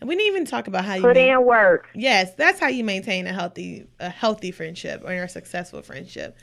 [0.00, 1.88] we didn't even talk about how you Put ma- in work.
[1.94, 6.38] Yes, that's how you maintain a healthy a healthy friendship or a successful friendship.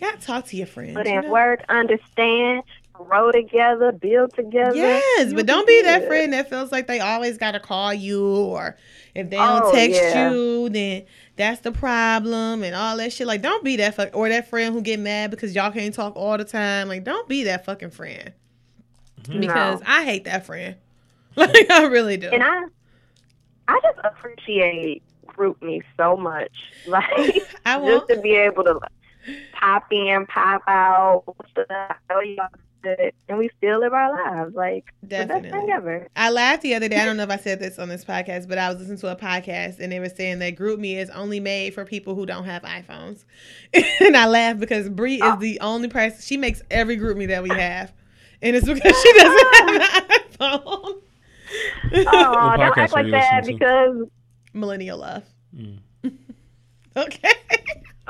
[0.00, 0.94] You gotta talk to your friends.
[0.94, 1.30] Put you in know?
[1.30, 1.60] work.
[1.68, 2.62] Understand.
[2.94, 3.92] Grow together.
[3.92, 4.74] Build together.
[4.74, 8.76] Yes, but don't be that friend that feels like they always gotta call you or
[9.14, 10.30] if they don't Oh, text yeah.
[10.30, 11.04] you, then
[11.36, 13.26] that's the problem and all that shit.
[13.26, 16.16] Like, don't be that fuck or that friend who get mad because y'all can't talk
[16.16, 16.88] all the time.
[16.88, 18.32] Like, don't be that fucking friend
[19.22, 19.40] mm-hmm.
[19.40, 19.86] because No.
[19.86, 20.76] I hate that friend.
[21.36, 22.28] Like, I really do.
[22.28, 22.64] And I,
[23.68, 26.52] I just appreciate GroupMe so much.
[26.88, 28.80] Like I just to be able to
[29.52, 31.24] pop in, pop out,
[31.70, 32.48] I know y'all
[32.82, 34.54] good, and we still live our lives.
[34.54, 35.50] Like the best Definitely.
[35.50, 36.08] thing ever.
[36.16, 36.98] I laughed the other day.
[36.98, 39.08] I don't know if I said this on this podcast, but I was listening to
[39.12, 42.44] a podcast and they were saying that GroupMe is only made for people who don't
[42.44, 43.24] have iPhones.
[44.00, 45.36] and I laughed because Bree is Oh.
[45.36, 46.20] the only person.
[46.22, 47.92] She makes every GroupMe that we have,
[48.40, 50.62] and it's because she doesn't have an iPhone.
[50.64, 51.00] Oh,
[51.92, 53.96] don't act like that listening because
[54.54, 55.24] Millennial love.
[55.54, 55.78] Mm.
[56.96, 57.32] Okay.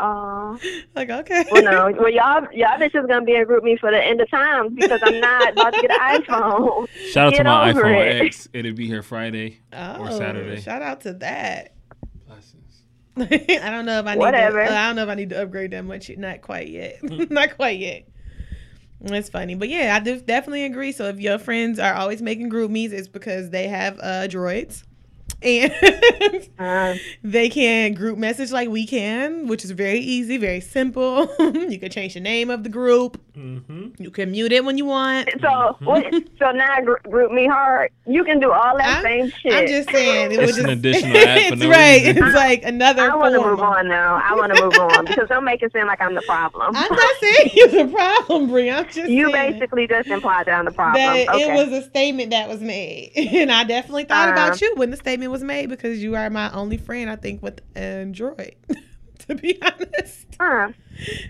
[0.00, 0.58] Oh
[0.94, 1.44] like okay.
[1.50, 4.74] well no well y'all y'all bitches gonna be in GroupMe for the end of time
[4.74, 6.88] because I'm not about to get an iPhone.
[7.12, 8.22] Shout out to my iPhone it.
[8.26, 8.48] X.
[8.52, 10.60] It'll be here Friday Oh, or Saturday.
[10.60, 11.74] Shout out to that.
[12.26, 12.82] Blessings.
[13.16, 14.64] I don't know if I need Whatever.
[14.64, 14.72] to.
[14.72, 16.10] I don't know if I need to upgrade that much.
[16.16, 16.98] Not quite yet.
[17.02, 18.06] Not quite yet.
[19.02, 20.92] It's funny, but yeah, I do definitely agree.
[20.92, 24.84] So if your friends are always making group meets, it's because they have uh, droids,
[25.42, 31.28] and Uh, they can group message like we can, which is very easy, very simple.
[31.38, 33.20] you can change the name of the group.
[33.36, 34.02] Mm-hmm.
[34.02, 35.30] You can mute it when you want.
[35.40, 36.04] so what,
[36.38, 37.90] so now GroupMe hard.
[38.06, 39.52] You can do all that I'm- same shit.
[39.52, 42.02] I'm just saying, it It's was an just, additional app it's no right.
[42.04, 42.24] reason.
[42.24, 44.20] It's like another I want to move on now.
[44.22, 46.72] I want to move on because don't make it seem like I'm the problem.
[46.76, 48.70] I'm not saying you're the problem, Brie.
[48.70, 49.52] I'm just you saying.
[49.52, 51.02] basically just implied that I'm the problem.
[51.02, 51.42] that okay.
[51.44, 54.90] it was a statement that was made, and I definitely thought Uh, about you when
[54.90, 58.54] the statement was made because you are my only friend, I think, with Android.
[59.28, 60.70] to be honest, Huh.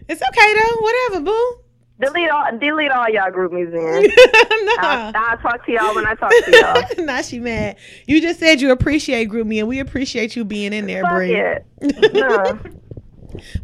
[0.08, 0.76] it's okay though.
[0.80, 1.56] Whatever, boo.
[2.00, 4.64] Delete all, delete all y'all GroupMe then.
[4.64, 4.74] nah.
[4.78, 7.04] I'll, I'll talk to y'all when I talk to y'all.
[7.04, 7.76] nah, she mad.
[8.06, 11.34] You just said you appreciate GroupMe, and we appreciate you being in there, Fuck Brie.
[11.34, 11.66] it.
[12.14, 12.58] No.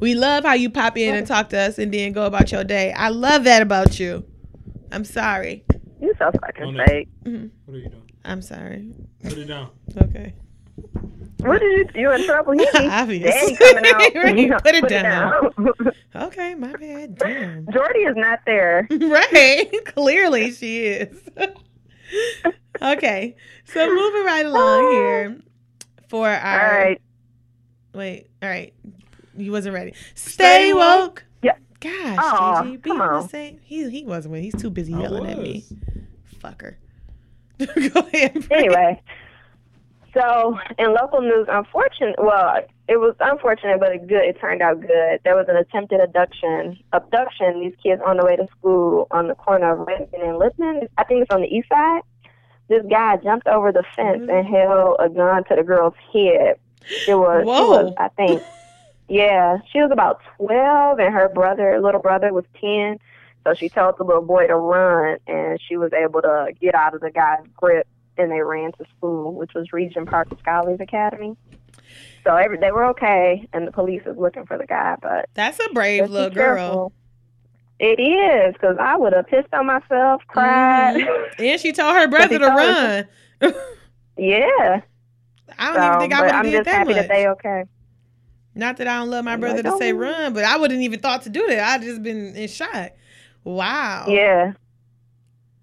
[0.01, 2.63] We love how you pop in and talk to us and then go about your
[2.65, 2.93] day.
[2.93, 4.25] I love that about you.
[4.93, 5.65] I'm sorry.
[6.01, 6.85] You so fucking no.
[6.87, 7.09] fake.
[7.25, 7.51] Mhm.
[7.65, 8.06] What are you doing?
[8.27, 8.93] I'm sorry.
[9.23, 9.71] Put it down.
[9.97, 10.35] Okay.
[11.39, 12.03] What did you?
[12.03, 12.53] You in trouble?
[12.59, 13.35] He, Obvious.
[13.35, 14.15] Daddy coming out.
[14.15, 15.33] Right, put it down.
[16.15, 17.17] Okay, my bad.
[17.17, 17.67] Damn.
[17.73, 18.87] Jordy is not there.
[18.91, 19.71] right.
[19.87, 21.17] Clearly she is.
[22.83, 23.37] okay.
[23.65, 25.39] So moving right along here
[26.09, 27.01] for our All right.
[27.95, 28.75] wait, all right.
[29.37, 29.93] You wasn't ready.
[30.15, 30.83] Stay, Stay woke.
[30.83, 31.25] woke.
[31.43, 31.57] Yeah.
[31.81, 33.61] Gosh, Aw, Gigi, be on the same.
[33.63, 34.37] He he wasn't.
[34.37, 35.65] He's too busy yelling at me.
[36.43, 36.77] Fucker.
[37.93, 38.47] Go ahead.
[38.51, 39.01] Anyway,
[40.15, 42.17] So in local news, unfortunate.
[42.19, 44.25] Well, it was unfortunate, but it good.
[44.25, 45.21] It turned out good.
[45.25, 46.79] There was an attempted abduction.
[46.93, 47.61] Abduction.
[47.61, 50.89] These kids on the way to school on the corner of Redmond and Lipton.
[50.99, 52.03] I think it's on the east side.
[52.69, 54.31] This guy jumped over the fence Mm-hmm.
[54.31, 56.57] and held a gun to the girl's head.
[57.09, 57.43] It was.
[57.43, 57.83] She Whoa.
[57.85, 58.43] was, I think.
[59.09, 62.99] Yeah, she was about twelve, and her brother, little brother, was ten.
[63.47, 66.95] So she told the little boy to run, and she was able to get out
[66.97, 67.87] of the guy's grip,
[68.19, 71.37] and they ran to school, which was Regent Park Scholars Academy.
[72.25, 75.61] So every, they were okay, and the police is looking for the guy, but That's
[75.61, 76.91] a brave little girl.
[77.79, 80.97] It is, because I would have pissed on myself, cried.
[80.97, 81.23] Mm-hmm.
[81.45, 83.55] And she told her brother to run.
[84.19, 84.81] yeah.
[85.59, 86.97] I don't So, even think I would have did that happy much.
[86.97, 87.63] that they okay.
[88.57, 90.99] Not that I don't love my brother like, to say run, but I wouldn't even
[90.99, 91.61] thought to do that.
[91.61, 92.91] I'd just been in shock.
[93.47, 94.07] Wow.
[94.09, 94.55] Yeah.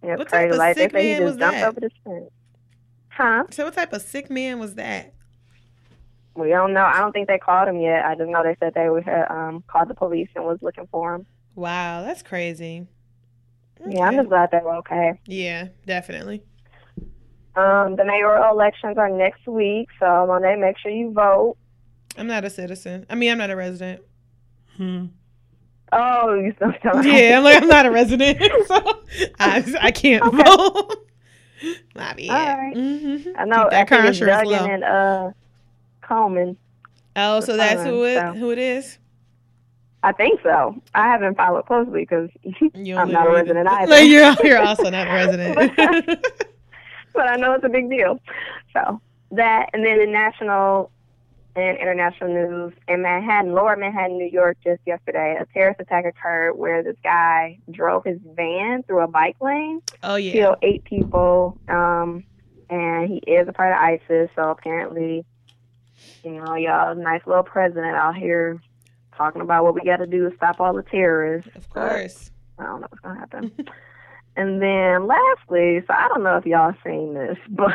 [0.01, 0.51] Yeah, What type crazy.
[0.51, 1.67] of Like they sick say he man just was jumped that?
[1.67, 2.31] over the fence.
[3.09, 3.43] Huh?
[3.51, 5.13] So what type of sick man was that?
[6.35, 6.83] We don't know.
[6.85, 8.05] I don't think they called him yet.
[8.05, 10.87] I just know they said they would have um, called the police and was looking
[10.91, 11.25] for him.
[11.55, 12.87] Wow, that's crazy.
[13.85, 15.19] Yeah, I'm just glad they were okay.
[15.27, 16.41] Yeah, definitely.
[17.55, 21.57] Um, the mayoral elections are next week, so Monet, make sure you vote.
[22.17, 23.05] I'm not a citizen.
[23.09, 24.01] I mean, I'm not a resident.
[24.77, 25.07] Hmm.
[25.95, 29.01] Oh, you still still Yeah, I'm like I'm not a resident, so
[29.39, 30.43] I I can't Okay.
[30.43, 30.95] vote.
[31.95, 32.29] My bad.
[32.29, 32.75] All right.
[32.75, 33.33] Mhm.
[33.37, 33.61] I know.
[33.63, 34.65] Keep that I car think it's Duggan low.
[34.65, 35.31] and uh,
[36.01, 36.57] Coleman.
[37.15, 38.33] Oh, so that's who it so.
[38.33, 38.97] who it is.
[40.05, 40.75] I think so.
[40.93, 42.29] I haven't followed closely because
[42.75, 43.89] I'm not a resident either.
[43.91, 45.55] Like you're you're also not a resident.
[47.13, 48.19] but I know it's a big deal.
[48.73, 48.99] So
[49.31, 50.91] that, and then the national
[51.55, 56.53] and international news in Manhattan, Lower Manhattan, New York, just yesterday, a terrorist attack occurred
[56.53, 60.31] where this guy drove his van through a bike lane, oh yeah.
[60.31, 62.23] killed eight people, um,
[62.69, 64.29] and he is a part of ISIS.
[64.35, 65.25] So apparently,
[66.23, 68.59] you know, y'all, nice little president out here
[69.15, 71.49] talking about what we got to do to stop all the terrorists.
[71.55, 72.31] Of course.
[72.57, 73.51] I don't know what's gonna happen.
[74.35, 77.73] and then lastly, so I don't know if y'all seen this, but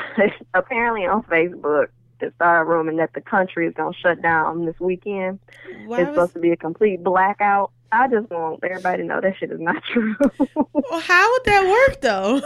[0.55, 1.89] apparently on Facebook
[2.21, 5.39] it started rumor that the country is gonna shut down this weekend.
[5.87, 7.71] Why it's was, supposed to be a complete blackout.
[7.91, 10.15] I just want everybody to know that shit is not true.
[10.39, 12.41] well, how would that work though?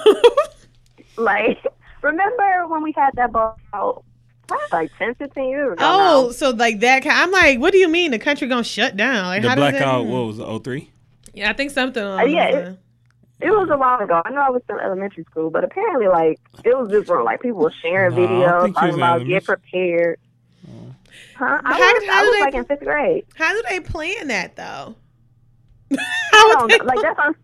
[1.22, 1.58] like,
[2.02, 4.04] remember when we had that blackout
[4.70, 5.76] like 10, 15 years ago?
[5.84, 6.32] oh, now?
[6.32, 9.24] so like that kind I'm like, what do you mean the country gonna shut down?
[9.26, 10.90] Like The how does that- blackout, what was it, 03?
[11.34, 12.78] Yeah, I think something on Uh, yeah, it- lines.
[13.42, 14.22] It was a while ago.
[14.24, 17.24] I know I was still in elementary school, but apparently, like, it was just wrong.
[17.24, 19.28] Like, people were sharing No, videos, talking about elementary.
[19.28, 20.18] get prepared.
[20.68, 20.94] Oh.
[21.36, 21.60] Huh?
[21.64, 23.24] I how- was, how I do was they- like in fifth grade.
[23.34, 24.94] How do they plan that though?
[25.92, 25.96] I
[26.32, 26.84] how don't they know.
[26.84, 27.34] Like, that's what I'm.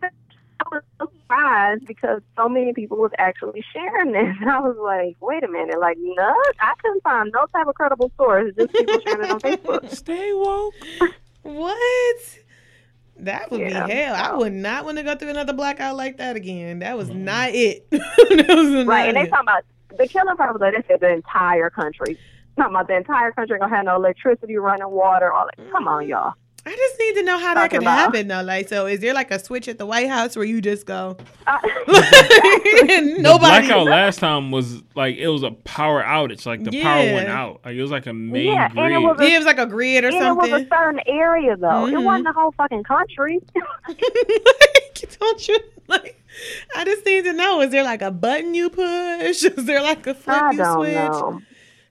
[0.61, 4.35] I was so surprised because so many people was actually sharing this.
[4.41, 5.79] And I was like, wait a minute.
[5.79, 8.53] Like, no, I couldn't find no type of credible source.
[8.57, 9.89] Just people sharing it on Facebook.
[9.95, 10.73] Stay woke.
[11.43, 12.39] What?
[13.25, 13.85] That would Yeah.
[13.85, 14.15] be hell.
[14.15, 14.37] I oh.
[14.39, 16.79] would not want to go through another blackout like that again.
[16.79, 17.85] That was not it.
[17.91, 18.01] that
[18.47, 19.07] was not Right.
[19.09, 19.29] And they it.
[19.29, 19.63] talking about
[19.97, 22.17] the killing purpose of this is the entire country.
[22.57, 25.71] Talking about the entire country gonna have no electricity, running water, all that.
[25.71, 26.33] Come on, y'all.
[26.65, 28.41] I just need to know how that Talking could about- happen though.
[28.43, 31.17] Like, so is there like a switch at the White House where you just go?
[31.47, 33.21] I- Nobody.
[33.23, 36.45] The blackout last time was like it was a power outage.
[36.45, 37.61] Like the power went out.
[37.65, 39.03] Like it was like a main Yeah, and it grid.
[39.03, 41.85] was Yeah, it was like a grid or and it was a certain area though.
[41.87, 42.03] It Mhm.
[42.03, 43.39] wasn't the whole fucking country.
[43.87, 45.57] like, don't you
[45.87, 46.21] like?
[46.75, 49.43] I just need to know: is there like a button you push?
[49.43, 50.93] Is there like a flip you switch?
[50.95, 51.41] know.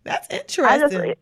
[0.04, 1.14] That's I just, interesting.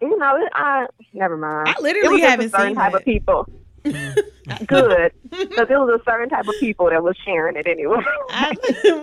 [0.00, 1.68] You know, it, I never mind.
[1.68, 2.98] I literally it was just haven't a certain seen type that.
[2.98, 3.48] of people.
[4.66, 8.02] Good, because it was a certain type of people that was sharing it anyway.
[8.30, 8.52] I,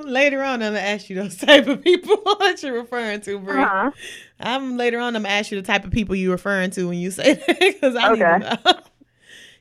[0.05, 3.61] later on, I'm gonna ask you those type of people that you're referring to, Brie.
[3.61, 3.91] uh-huh.
[4.39, 5.15] I'm later on.
[5.15, 7.59] I'm gonna ask you the type of people you're referring to when you say that
[7.59, 8.79] because I need to Okay.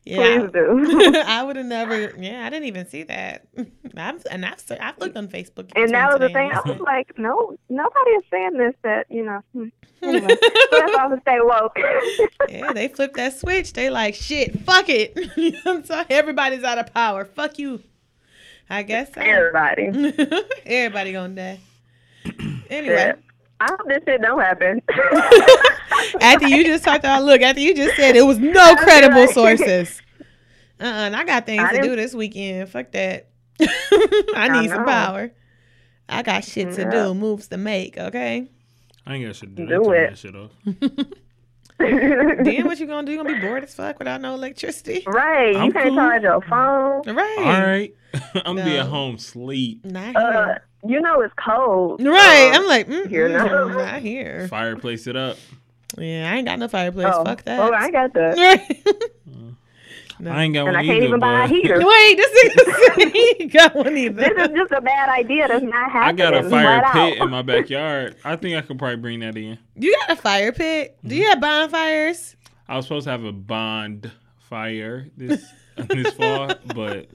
[0.07, 1.13] Yeah, Please do.
[1.27, 2.15] I would have never.
[2.17, 3.49] Yeah, I didn't even see that.
[3.97, 5.73] I've, and I've I've looked on Facebook.
[5.75, 6.53] And that was the thing.
[6.53, 8.75] I was like, no, nobody is saying this.
[8.85, 9.41] That you know.
[9.53, 9.69] hmm.
[10.03, 10.41] Anyway, that's
[10.71, 11.77] why I'm gonna stay woke.
[12.49, 13.73] yeah, they flipped that switch.
[13.73, 14.61] They like shit.
[14.61, 15.17] Fuck it.
[15.37, 16.07] You know what I'm saying?
[16.11, 17.25] Everybody's out of power.
[17.25, 17.83] Fuck you.
[18.71, 19.21] I guess so.
[19.21, 19.87] Everybody.
[20.67, 21.61] Everybody gonna die.
[22.69, 23.15] Anyway, Yeah.
[23.61, 24.83] I hope this shit don't happen.
[26.21, 29.35] after you just talked about look, after you just said it was no credible like-
[29.35, 30.03] sources.
[30.79, 32.69] Uh, uh and I got things I to do this weekend.
[32.69, 33.29] Fuck that.
[33.61, 34.85] I need some know.
[34.85, 35.33] power.
[36.07, 36.91] I got shit to Yeah.
[36.91, 37.97] do, moves to make.
[37.97, 38.47] Okay.
[39.07, 39.67] I ain't got shit to do.
[39.67, 40.11] Do They turn it.
[40.11, 40.51] That shit off.
[41.79, 43.13] then what you gonna do?
[43.13, 45.03] You gonna be bored as fuck without no electricity?
[45.07, 45.53] right.
[45.55, 45.97] You I'm can't cool.
[45.97, 47.03] charge your phone.
[47.17, 47.37] Right.
[47.39, 47.95] All right.
[48.45, 49.83] I'm gonna be at home sleep.
[49.85, 50.63] Not Uh, here.
[50.89, 52.01] You know it's cold.
[52.03, 52.51] right.
[52.55, 53.47] Uh, I'm like, mm, here now.
[53.47, 54.49] mm, not here.
[54.49, 55.37] Fireplace it up.
[55.99, 57.09] Yeah, I ain't got no fireplace.
[57.13, 57.61] oh, Fuck that.
[57.61, 58.37] Oh, I got that.
[59.27, 60.31] no.
[60.33, 61.75] I ain't got And one I can't either, even buy a heater.
[61.87, 64.23] Wait, this is he ain't got one either.
[64.23, 67.25] This is just a bad idea that's not I got a fire Flat pit out.
[67.27, 68.17] in my backyard.
[68.25, 69.59] I think I could probably bring that in.
[69.75, 70.97] You got a fire pit?
[71.07, 72.35] Do you have bonfires?
[72.69, 75.45] I was supposed to have a bond fire this
[75.77, 77.09] this fall, but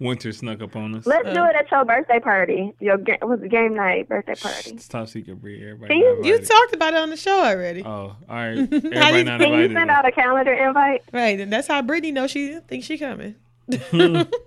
[0.00, 1.06] winter snuck up on us.
[1.06, 2.72] Let's do it at your birthday party.
[2.80, 4.70] Your ga- was the game night birthday party.
[4.72, 5.62] It's top secret, Bree.
[5.62, 6.48] Everybody See, not You invited.
[6.48, 7.82] talked about it on the show already.
[7.84, 8.56] Oh, all right.
[8.58, 9.72] Everybody you- not Can you invited.
[9.74, 11.02] send out a calendar invite?
[11.12, 13.34] Right, and that's how Brittany knows she thinks she coming.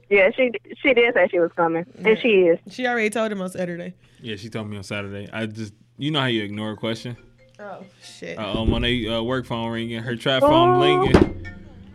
[0.10, 2.60] Yeah, she she did say she was coming, and she is.
[2.70, 3.94] she already told him on Saturday.
[4.20, 5.30] yeah, she told me on Saturday.
[5.32, 7.16] I just, you know how you ignore a question.
[7.60, 8.38] Oh shit.
[8.40, 11.48] Uh oh, when they uh, work phone ringing, her trap phone blinging.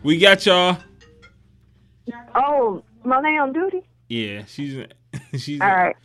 [0.03, 0.77] We got y'all.
[2.33, 3.81] Oh, Monet on duty.
[4.09, 4.85] Yeah, she's
[5.37, 5.59] she's.
[5.61, 5.95] All right.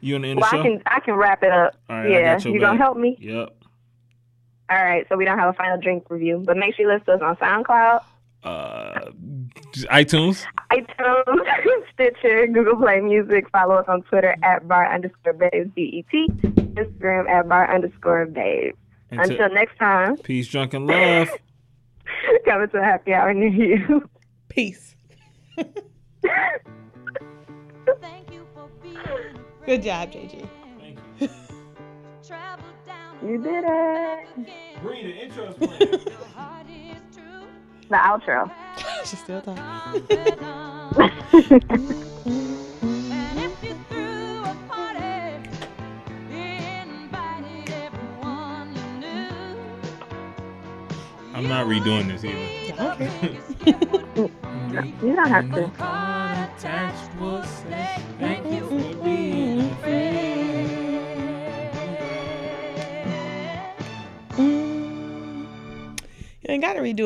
[0.00, 0.62] You on the end of Well, the I show?
[0.78, 1.76] can I can wrap it up.
[1.88, 3.16] All right, I yeah, got your you gonna help me?
[3.20, 3.48] Yep.
[4.70, 5.06] All right.
[5.08, 7.38] So we don't have a final drink review, but make sure you listen to us
[7.40, 8.02] on SoundCloud,
[8.42, 9.10] Uh,
[9.90, 10.44] iTunes.
[10.72, 13.48] iTunes, Stitcher, Google Play Music.
[13.50, 18.26] Follow us on Twitter at bar underscore babes b e t, Instagram at bar underscore
[18.26, 18.74] babe.
[19.10, 21.28] Until, Until next time, peace, drunk, and love.
[22.44, 24.08] coming to a happy hour near you.
[24.48, 24.96] Peace.
[28.00, 28.96] Thank you for being
[29.66, 30.48] Good job, JJ.
[30.78, 31.28] Thank you.
[32.26, 34.26] Travel down You did it.
[34.36, 34.82] again.
[34.82, 35.94] Bree, the intro's playing.
[35.94, 36.04] Is.
[37.88, 38.50] The outro.
[39.04, 40.02] She's still talking.
[43.10, 45.48] And if you threw a party,
[46.30, 49.56] invited everyone you knew.
[51.34, 52.61] I'm not redoing this either.
[52.78, 53.40] Okay.
[55.02, 55.64] You don't have to.
[55.64, 57.10] Attached
[58.18, 60.22] thank you for being a.
[66.42, 66.96] You ain't gotta redo it.